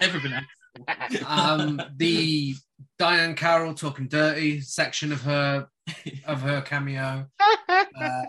[0.00, 1.22] Everyone else.
[1.26, 2.54] um, the
[3.00, 5.68] Diahann Carroll talking dirty section of her
[6.26, 7.26] of her cameo.
[7.68, 8.22] Uh,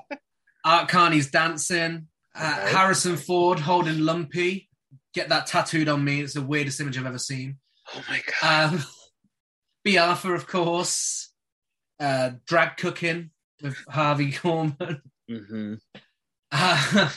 [0.64, 2.08] Art Carney's dancing.
[2.36, 2.72] Uh, Okay.
[2.76, 4.70] Harrison Ford holding Lumpy.
[5.14, 6.22] Get that tattooed on me.
[6.22, 7.58] It's the weirdest image I've ever seen.
[7.94, 8.74] oh my god.
[8.74, 8.84] Um,
[9.84, 11.32] Bea Arthur, of course.
[12.00, 13.32] Uh, drag cooking
[13.62, 15.02] with Harvey Korman.
[15.30, 15.76] hmm
[16.52, 17.12] Um,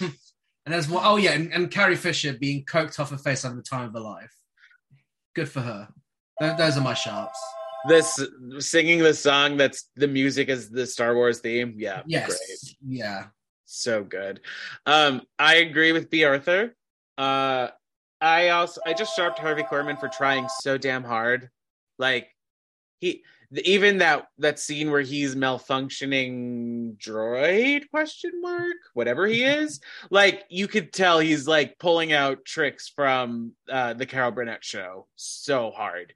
[0.64, 3.56] and there's one, oh yeah, and, and Carrie Fisher being coked off her face having
[3.58, 4.32] the time of her life.
[5.34, 5.88] Good for her.
[6.40, 7.38] Th- those are my sharps.
[7.88, 8.18] This
[8.58, 11.74] singing the song that's the music is the Star Wars theme.
[11.78, 12.26] Yeah, Yes.
[12.26, 12.76] great.
[12.98, 13.26] Yeah.
[13.66, 14.40] so good.
[14.84, 16.74] Um, I agree with Bea Arthur.
[17.16, 17.68] Uh,
[18.20, 21.50] I also I just sharped Harvey Korman for trying so damn hard.
[21.98, 22.28] Like
[23.00, 23.22] he
[23.52, 29.80] even that that scene where he's malfunctioning droid question mark whatever he is
[30.10, 35.06] like you could tell he's like pulling out tricks from uh the carol burnett show
[35.16, 36.14] so hard.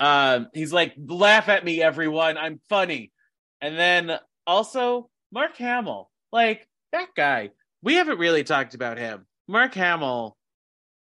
[0.00, 3.12] Um he's like laugh at me everyone i'm funny.
[3.60, 7.50] And then also mark hamill like that guy
[7.82, 9.26] we haven't really talked about him.
[9.46, 10.36] Mark hamill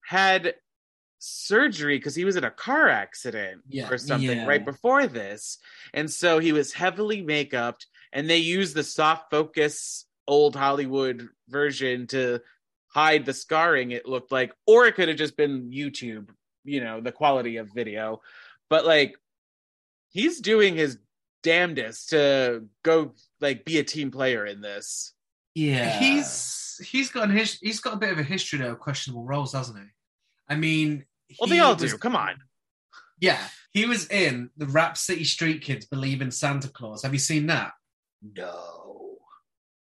[0.04, 0.54] had
[1.26, 3.88] surgery because he was in a car accident Yeah.
[3.90, 4.46] or something Yeah.
[4.46, 5.58] right before this
[5.92, 12.06] and so he was heavily makeuped and they used the soft focus old hollywood version
[12.08, 12.40] to
[12.88, 16.28] hide the scarring it looked like or it could have just been youtube
[16.64, 18.20] you know the quality of video
[18.70, 19.16] but like
[20.08, 20.98] he's doing his
[21.42, 25.12] damnedest to go like be a team player in this
[25.54, 25.98] Yeah.
[25.98, 29.24] He's he's got an his, he's got a bit of a history though of questionable
[29.24, 29.84] roles, hasn't he?
[30.48, 31.04] I mean,
[31.38, 32.36] well they he all was- do come on
[33.20, 37.02] Yeah, he was in the Rap City Street Kids Believe in Santa Claus.
[37.02, 37.72] Have you seen that?
[38.36, 39.18] no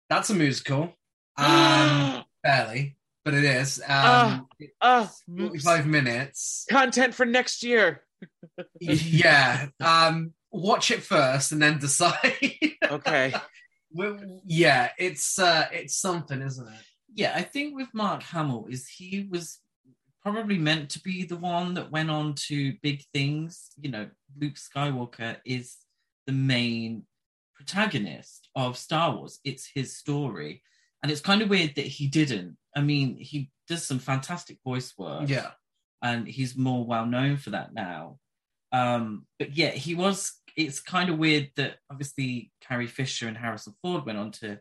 [0.08, 0.94] That's a musical.
[1.36, 3.82] Um, barely, but it is.
[3.88, 4.46] Um,
[4.80, 6.66] oh, 45 minutes.
[6.70, 8.02] content for next year
[8.80, 9.66] yeah.
[9.80, 12.32] Um, watch it first and then decide.
[12.90, 13.34] okay
[13.92, 16.80] Well, yeah, it's uh, it's something, isn't it?
[17.14, 19.60] yeah, I think with Mark Hamill is he was
[20.24, 23.70] probably meant to be the one that went on to big things.
[23.80, 24.08] You know,
[24.40, 25.76] Luke Skywalker is
[26.26, 27.04] the main
[27.54, 29.38] protagonist of Star Wars.
[29.44, 30.62] It's his story.
[31.02, 32.56] And it's kind of weird that he didn't.
[32.74, 35.28] I mean, he does some fantastic voice work.
[35.28, 35.50] Yeah.
[36.02, 38.18] and he's more well known for that now.
[38.72, 40.32] Um, but yeah, he was.
[40.56, 44.60] It's kind of weird that obviously Carrie Fisher and Harrison Ford went on to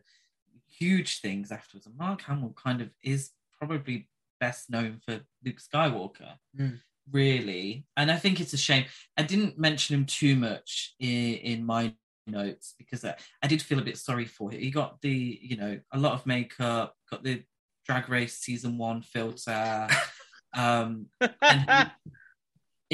[0.66, 4.08] huge things afterwards, and Mark Hamill kind of is probably
[4.44, 5.14] best known for
[5.44, 6.78] Luke Skywalker, Mm.
[7.10, 7.68] really.
[7.96, 8.84] And I think it's a shame.
[9.20, 11.94] I didn't mention him too much in, in my
[12.26, 14.60] notes because I, I did feel a bit sorry for him.
[14.60, 17.42] He got the, you know, a lot of makeup, got the
[17.86, 19.88] Drag Race season one filter.
[20.54, 21.06] um,
[21.42, 21.92] and he-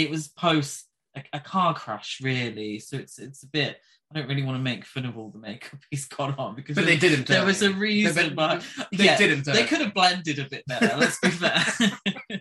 [0.04, 0.86] it was post
[1.16, 2.78] a, a car crash, really.
[2.78, 3.72] So it's it's a bit.
[4.12, 6.74] I don't really want to make fun of all the makeup he's got on because
[6.74, 7.26] But there, they didn't.
[7.28, 9.44] there was a reason, They- but they yeah, didn't.
[9.44, 10.96] do they could have blended a bit better.
[10.98, 11.62] Let's be fair.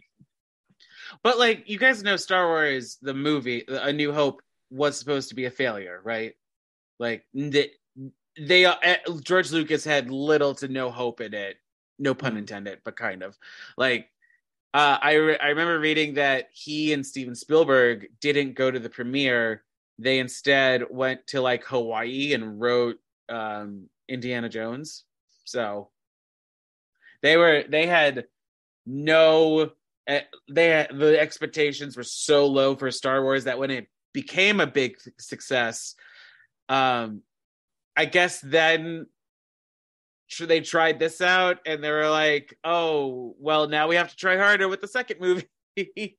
[1.23, 5.35] But like you guys know, Star Wars, the movie, A New Hope, was supposed to
[5.35, 6.33] be a failure, right?
[6.97, 7.71] Like they,
[8.39, 8.75] they uh,
[9.21, 11.57] George Lucas had little to no hope in it.
[11.97, 13.37] No pun intended, but kind of
[13.77, 14.07] like.
[14.71, 18.89] Uh, I re- I remember reading that he and Steven Spielberg didn't go to the
[18.89, 19.63] premiere.
[19.99, 22.97] They instead went to like Hawaii and wrote
[23.27, 25.03] um, Indiana Jones.
[25.43, 25.89] So
[27.21, 28.25] they were they had
[28.85, 29.71] no
[30.07, 34.67] eh, they the expectations were so low for Star Wars that when it became a
[34.67, 35.95] big success,
[36.69, 37.21] um,
[37.97, 39.05] I guess then
[40.39, 44.37] they tried this out and they were like, "Oh, well, now we have to try
[44.37, 45.49] harder with the second movie."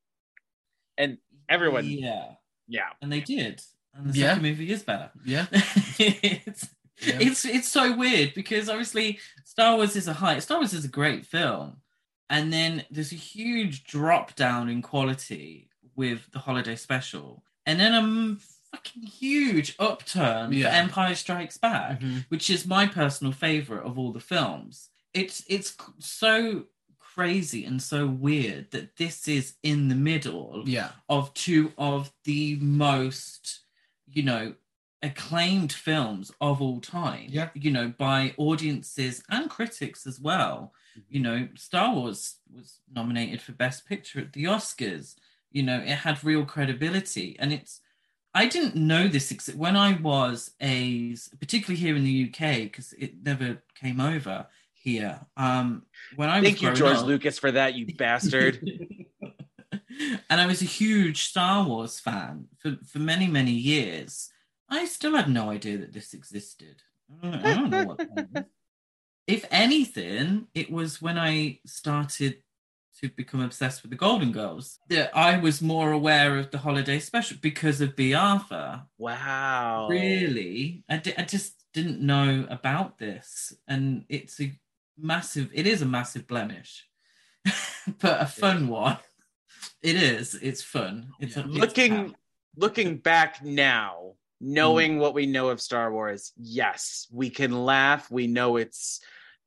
[0.98, 1.16] and
[1.48, 2.32] Everyone- yeah,
[2.70, 3.60] yeah, and they did,
[3.94, 4.28] and the Yeah.
[4.28, 5.10] second movie is better.
[5.26, 5.46] Yeah.
[5.98, 6.68] it's,
[7.02, 7.18] Yeah.
[7.20, 10.88] it's it's so weird because obviously Star Wars is a high Star Wars is a
[10.88, 11.78] great film,
[12.28, 17.92] and then there's a huge drop down in quality with the holiday special, and then
[17.94, 18.40] a m-
[18.70, 20.68] fucking huge upturn Yeah.
[20.70, 22.24] for Empire Strikes Back, Mhm.
[22.28, 24.90] which is my personal favorite of all the films.
[25.12, 26.66] It's it's so
[27.20, 30.92] crazy and so weird that this is in the middle Yeah.
[31.06, 33.60] of two of the most,
[34.10, 34.54] you know,
[35.02, 37.26] acclaimed films of all time.
[37.28, 37.50] Yeah.
[37.52, 40.72] You know, by audiences and critics as well.
[40.98, 41.14] Mm-hmm.
[41.14, 45.14] You know, Star Wars was nominated for Best Picture at the Oscars.
[45.52, 47.36] You know, it had real credibility.
[47.38, 47.82] And it's,
[48.34, 52.94] I didn't know this ex- when I was a, particularly here in the UK, because
[52.94, 54.46] it never came over
[54.80, 55.20] here.
[55.36, 55.84] Um,
[56.16, 58.60] when I was thank you, George up- Lucas, for that, you bastard.
[60.30, 64.30] and I was a huge Star Wars fan for, for many, many years.
[64.68, 66.82] I still had no idea that this existed.
[67.22, 68.46] I don't, I don't know what.
[69.26, 72.38] If anything, it was when I started
[73.00, 76.98] to become obsessed with the Golden Girls that I was more aware of the holiday
[76.98, 78.82] special because of Bea Arthur.
[78.98, 79.86] Wow.
[79.88, 84.52] Really, I, di- I just didn't know about this, and it's a
[84.99, 85.51] massive.
[85.53, 86.86] It is a massive blemish,
[88.01, 88.99] but a fun one.
[89.82, 90.34] It is.
[90.34, 91.11] It's fun.
[91.20, 91.45] It's Yeah.
[91.45, 92.16] a, Looking fun.
[92.57, 95.01] looking back now, knowing mm.
[95.01, 98.11] what we know of Star Wars, yes, we can laugh.
[98.11, 99.01] We know it's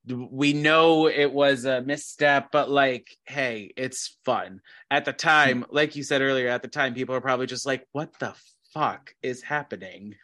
[0.06, 4.60] we know it was a misstep, but like, hey, it's fun.
[4.92, 5.68] At the time, mm.
[5.72, 8.36] like you said earlier, at the time, people are probably just like, what the
[8.74, 10.16] fuck is happening?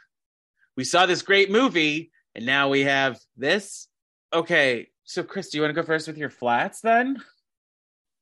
[0.76, 3.88] We saw this great movie, and now we have this.
[4.34, 7.18] Okay, so Chris, do you want to go first with your flats then?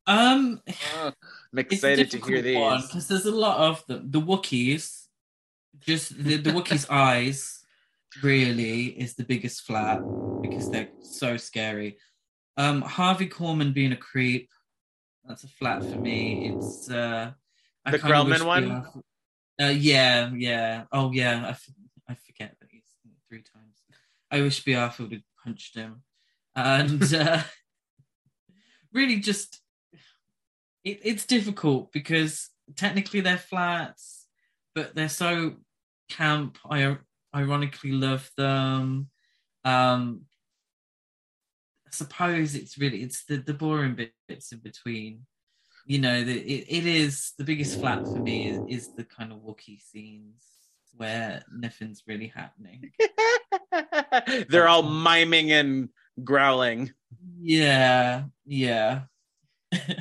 [0.05, 0.61] Um,
[0.95, 1.13] I'm
[1.57, 2.87] excited to hear these.
[2.87, 4.09] because there's a lot of them.
[4.09, 5.07] The Wookiees,
[5.79, 7.65] just the, the Wookiees' eyes,
[8.23, 10.01] really is the biggest flat
[10.41, 11.97] because they're so scary.
[12.55, 14.49] Um, Harvey Korman being a creep,
[15.25, 16.53] that's a flat for me.
[16.55, 17.31] It's uh,
[17.85, 18.63] I The kinda Krelman one?
[18.63, 19.01] Bea Arthur-
[19.59, 20.83] Uh, yeah, yeah.
[20.93, 21.47] Oh, yeah.
[21.47, 21.69] I, f-
[22.07, 22.85] I forget that he's
[23.27, 23.75] three times.
[24.31, 26.03] I wish Bea Arthur would have punched him,
[26.57, 27.41] and uh,
[28.93, 29.61] really just
[30.83, 34.25] it, it's difficult because technically they're flats,
[34.73, 35.57] but they're so
[36.09, 36.57] camp.
[36.69, 36.97] I
[37.33, 39.09] ironically love them.
[39.63, 40.21] Um,
[41.85, 45.21] I suppose it's really it's the the boring bits in between.
[45.85, 49.31] You know, the, it, it is the biggest flat for me is, is the kind
[49.31, 50.43] of Wookiee scenes
[50.97, 52.91] where nothing's really happening.
[54.49, 55.87] They're all miming and
[56.23, 56.93] growling.
[57.39, 59.01] Yeah, yeah.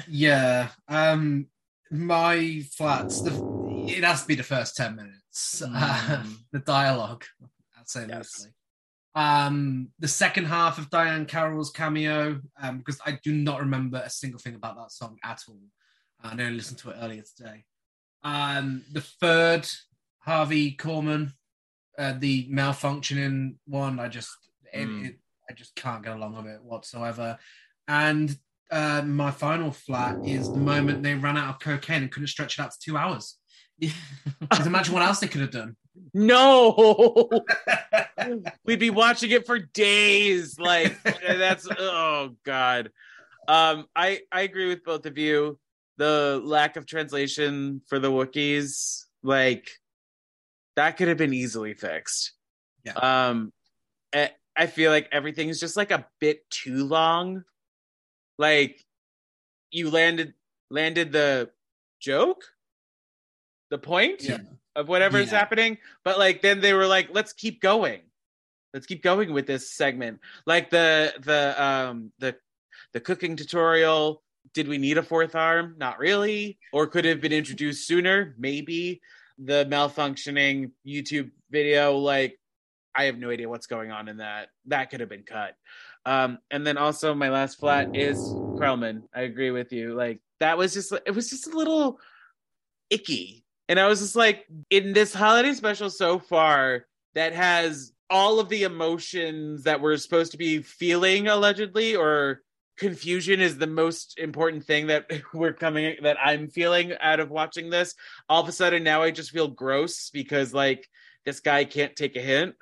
[0.08, 0.68] Yeah.
[0.88, 1.46] Um
[1.90, 3.40] my flats, the
[3.88, 5.62] it has to be the first 10 minutes.
[5.64, 6.36] Mm.
[6.52, 7.24] the dialogue,
[7.78, 8.14] I'd say Yes.
[8.16, 8.50] mostly.
[9.14, 14.10] Um the second half of Diahann Carroll's cameo, um, because I do not remember a
[14.10, 15.58] single thing about that song at all.
[16.22, 17.64] I only listened to it earlier today.
[18.22, 19.68] Um the third
[20.20, 21.32] Harvey Korman,
[21.98, 24.30] uh, the malfunctioning one, I just
[24.72, 25.06] it, Mm.
[25.06, 25.16] it,
[25.48, 27.38] I just can't get along with it whatsoever.
[27.88, 28.36] And
[28.70, 32.58] uh, my final flat is the moment they ran out of cocaine and couldn't stretch
[32.58, 33.38] it out to two hours.
[33.80, 35.76] Just imagine what else they could have done.
[36.12, 37.28] No,
[38.64, 40.58] we'd be watching it for days.
[40.58, 42.90] Like that's oh god.
[43.48, 45.58] Um, I I agree with both of you.
[45.98, 49.70] The lack of translation for the Wookiees, like
[50.76, 52.32] that could have been easily fixed.
[52.84, 52.92] Yeah.
[52.92, 53.52] Um,
[54.56, 57.44] I, feel like everything's just like a bit too long.
[58.38, 58.84] Like
[59.70, 60.34] you landed
[60.70, 61.50] landed the
[62.00, 62.42] joke,
[63.70, 64.38] the point Yeah.
[64.74, 65.38] of whatever is Yeah.
[65.38, 68.02] happening, but like then they were like, let's keep going.
[68.74, 70.20] Let's keep going with this segment.
[70.44, 72.36] Like the the um the
[72.92, 74.22] the cooking tutorial.
[74.54, 75.74] Did we need a fourth arm?
[75.76, 76.58] Not really.
[76.72, 78.34] Or could it have been introduced sooner?
[78.38, 79.00] Maybe.
[79.38, 82.38] The malfunctioning YouTube video, like
[82.96, 84.48] I have no idea what's going on in that.
[84.66, 85.54] That could have been cut.
[86.04, 89.02] Um, and then also my last flat is Krelman.
[89.14, 89.94] I agree with you.
[89.94, 91.98] Like that was just it was just a little
[92.90, 93.44] icky.
[93.68, 98.48] And I was just like, in this holiday special so far, that has all of
[98.48, 102.42] the emotions that we're supposed to be feeling allegedly, or
[102.76, 107.70] confusion is the most important thing that we're coming that I'm feeling out of watching
[107.70, 107.94] this.
[108.28, 110.86] All of a sudden now I just feel gross because like
[111.24, 112.54] this guy can't take a hint.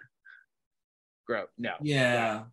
[1.26, 1.48] Gross.
[1.58, 1.74] No.
[1.82, 2.44] Yeah.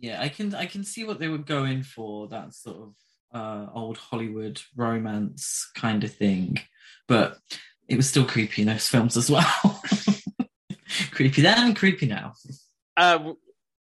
[0.00, 2.94] Yeah, I can I can see what they were going for, that sort of
[3.32, 6.58] uh old Hollywood romance kind of thing.
[7.06, 7.38] But
[7.88, 9.82] it was still creepy in those films as well.
[11.12, 12.32] creepy then creepy now.
[12.96, 13.36] Uh, w-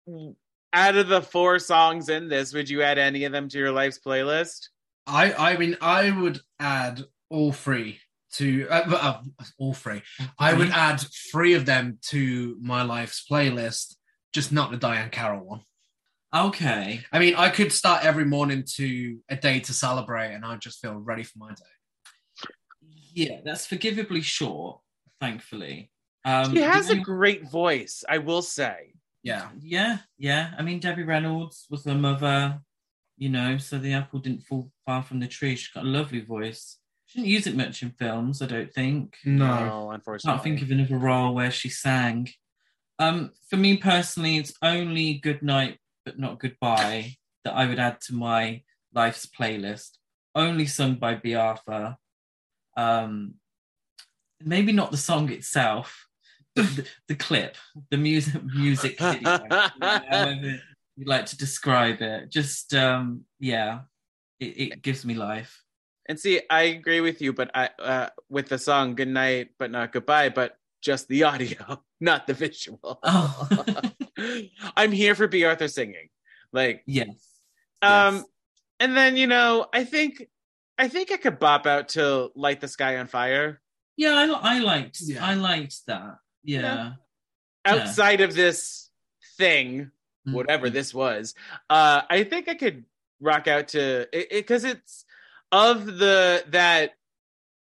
[0.08, 0.36] w-
[0.74, 3.72] out of the four songs in this, would you add any of them to your
[3.72, 4.70] life's playlist?
[5.08, 8.00] I I mean I would add all three
[8.34, 9.22] to uh, uh,
[9.58, 10.02] all three.
[10.40, 13.96] I would add three of them to my life's playlist,
[14.34, 15.62] just not the Diahann Carroll one.
[16.36, 17.02] Okay.
[17.12, 20.82] I mean, I could start every morning to a day to celebrate, and I just
[20.82, 22.50] feel ready for my day.
[23.14, 24.80] Yeah, that's forgivably short,
[25.20, 25.92] thankfully.
[26.26, 28.94] Um She has the a great voice, I will say.
[29.22, 30.54] Yeah, Yeah, yeah.
[30.58, 32.60] I mean, Debbie Reynolds was her mother,
[33.18, 35.56] you know, so the apple didn't fall far from the tree.
[35.56, 36.78] She's got a lovely voice.
[37.14, 39.18] She didn't use it much in films, I don't think.
[39.24, 40.36] no, unfortunately.
[40.36, 42.30] can't think of another role where she sang.
[42.98, 48.02] Um, for me personally, it's only Good Night but Not Goodbye that I would add
[48.08, 48.64] to my
[48.96, 50.00] life's playlist.
[50.34, 51.98] Only sung by Bea Arthur.
[52.76, 53.36] Um,
[54.42, 56.08] maybe not the song itself,
[56.56, 57.58] but the, the clip,
[57.92, 59.46] the music, music video,
[59.80, 60.60] however
[60.96, 62.32] you like to describe it.
[62.32, 63.82] Just um, yeah,
[64.40, 65.63] it, it gives me life.
[66.08, 69.72] And see, I agree with you, but I uh, with the song "Good Night, but
[69.72, 73.00] not Goodbye," but just the audio, not the visual.
[73.04, 73.48] Oh.
[74.78, 76.10] I'm here for Bea Arthur singing,
[76.52, 77.10] like, Yes.
[77.82, 78.26] um, Yes.
[78.80, 80.28] and then you know, I think,
[80.78, 83.62] I think I could bop out to "Light the Sky on Fire."
[83.98, 85.26] Yeah, I, li- I liked Yeah.
[85.26, 86.18] I liked that.
[86.44, 86.62] Yeah.
[86.62, 86.76] Yeah.
[86.76, 86.92] Yeah.
[87.66, 88.90] Outside of this
[89.38, 89.92] thing,
[90.26, 91.34] whatever this was,
[91.70, 92.86] uh, I think I could
[93.22, 95.06] rock out to it because it's
[95.54, 96.92] of the that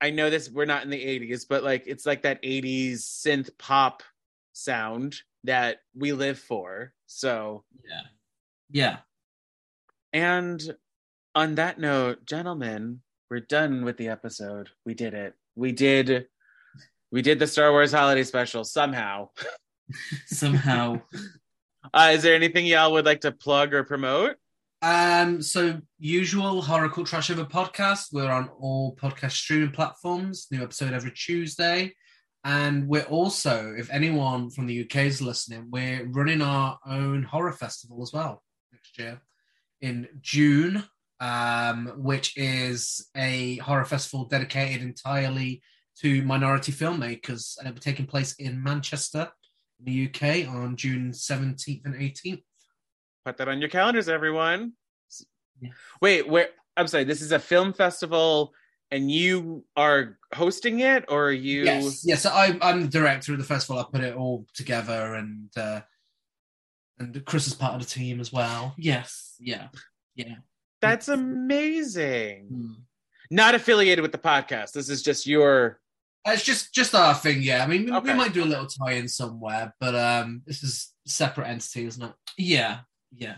[0.01, 3.51] I know this we're not in the 80s, but like it's like that 80s synth
[3.59, 4.03] pop
[4.53, 6.93] sound that we live for.
[7.07, 8.01] So, Yeah.
[8.71, 8.97] Yeah.
[10.13, 10.77] and
[11.35, 14.71] on that note, gentlemen, we're done with the episode.
[14.87, 15.35] We did it.
[15.57, 16.29] We did
[17.11, 19.29] we did the Star Wars holiday special somehow.
[20.27, 21.01] Somehow.
[21.93, 24.37] Uh, is there anything y'all would like to plug or promote?
[24.85, 28.09] Um, so usual horror cult trash over podcast.
[28.13, 30.47] We're on all podcast streaming platforms.
[30.51, 31.95] New episode every Tuesday,
[32.45, 37.55] and we're also, if anyone from the UK is listening, we're running our own horror
[37.55, 38.43] festival as well
[38.75, 39.23] next year
[39.81, 40.85] in June,
[41.19, 45.63] um, which is a horror festival dedicated entirely
[46.03, 49.31] to minority filmmakers, and it'll be taking place in Manchester,
[49.79, 52.41] in the UK, on June seventeenth and eighteenth.
[53.25, 54.73] Put that on your calendars, everyone.
[56.01, 56.49] Wait, where?
[56.77, 57.05] I'm sorry.
[57.05, 58.53] This is a film festival,
[58.91, 61.65] and you are hosting it, or are you?
[61.65, 62.23] Yes, yes.
[62.23, 63.79] So I, I'm the director of the festival.
[63.81, 65.81] I put it all together, and uh,
[66.99, 68.75] and Chris is part of the team as well.
[68.77, 69.37] yes.
[69.41, 69.69] Yeah.
[70.15, 70.35] Yeah.
[70.81, 72.49] That's amazing.
[72.53, 72.75] Mm.
[73.31, 74.73] Not affiliated with the podcast.
[74.73, 75.81] This is just your.
[76.27, 77.65] Uh, It's just just our thing, yeah.
[77.65, 78.13] I mean, Okay.
[78.13, 82.13] we might do a little tie-in somewhere, but um, this is separate entity, isn't it?
[82.37, 82.81] Yeah.
[83.17, 83.37] Yeah.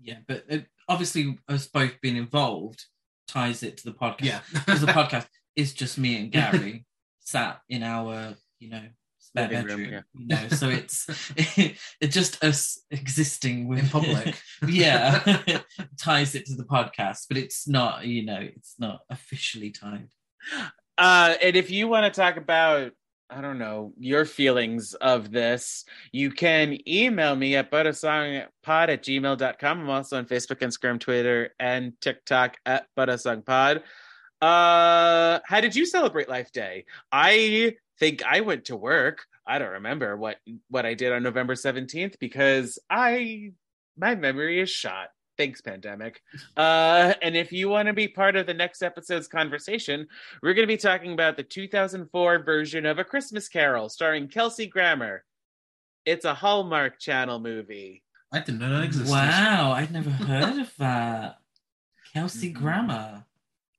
[0.00, 0.18] Yeah.
[0.26, 2.84] But it, obviously, us both being involved
[3.28, 4.24] ties it to the podcast.
[4.24, 6.86] Yeah, Because the podcast is just me and Gary
[7.20, 8.82] sat in our, you know,
[9.18, 9.92] spare Living room, bedroom.
[9.92, 10.00] yeah.
[10.14, 11.06] You know, so it's
[12.00, 14.40] it's just us existing with in public.
[14.68, 15.38] yeah,
[15.98, 20.08] ties it to the podcast, but it's not, you know, it's not officially tied.
[20.98, 22.92] Uh, and if you want to talk about,
[23.30, 29.80] I don't know, your feelings of this, you can email me at buttersongpod at gmail.com.
[29.80, 33.82] I'm also on Facebook, Instagram, Twitter, and TikTok at buttersongpod.
[34.40, 36.86] Uh, how did you celebrate Life Day?
[37.12, 39.24] I think I went to work.
[39.46, 43.52] I don't remember what what I did on November 17th because I
[43.96, 45.08] my memory is shot.
[45.40, 46.20] Thanks, pandemic.
[46.54, 50.06] Uh, and if you want to be part of the next episode's conversation,
[50.42, 54.66] we're going to be talking about the 2004 version of A Christmas Carol starring Kelsey
[54.66, 55.24] Grammer.
[56.04, 58.02] It's a Hallmark Channel movie.
[58.30, 59.10] I didn't know that existed.
[59.10, 61.38] Wow, I'd never heard of that.
[62.12, 62.56] Kelsey Mhm.
[62.56, 63.24] Grammer.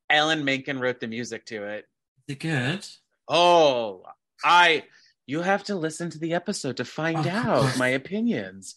[0.09, 1.85] Alan Menken wrote the music to it.
[2.27, 2.87] Is it good?
[3.27, 4.03] Oh,
[4.43, 4.85] I
[5.27, 8.73] you have to listen to the episode to find Oh, out my opinions.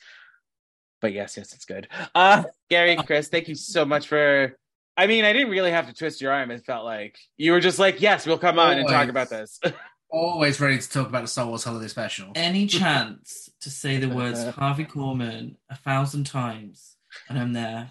[1.05, 1.87] But yes, yes, it's good.
[2.15, 4.57] Uh Gary, Chris, thank you so much for
[4.97, 6.51] I mean, I didn't really have to twist your arm.
[6.51, 9.61] It felt like you were just like, "Yes, we'll come on and talk about this."
[10.09, 12.33] Always ready to talk about the Star Wars Holiday Special.
[12.35, 16.97] Any chance to say the words Harvey Korman a thousand times,
[17.29, 17.91] and I'm there.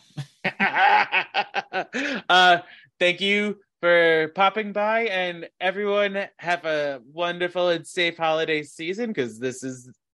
[2.28, 2.61] uh,
[2.97, 9.38] thank you for popping by, and everyone have a wonderful and safe holiday season because
[9.38, 9.88] this is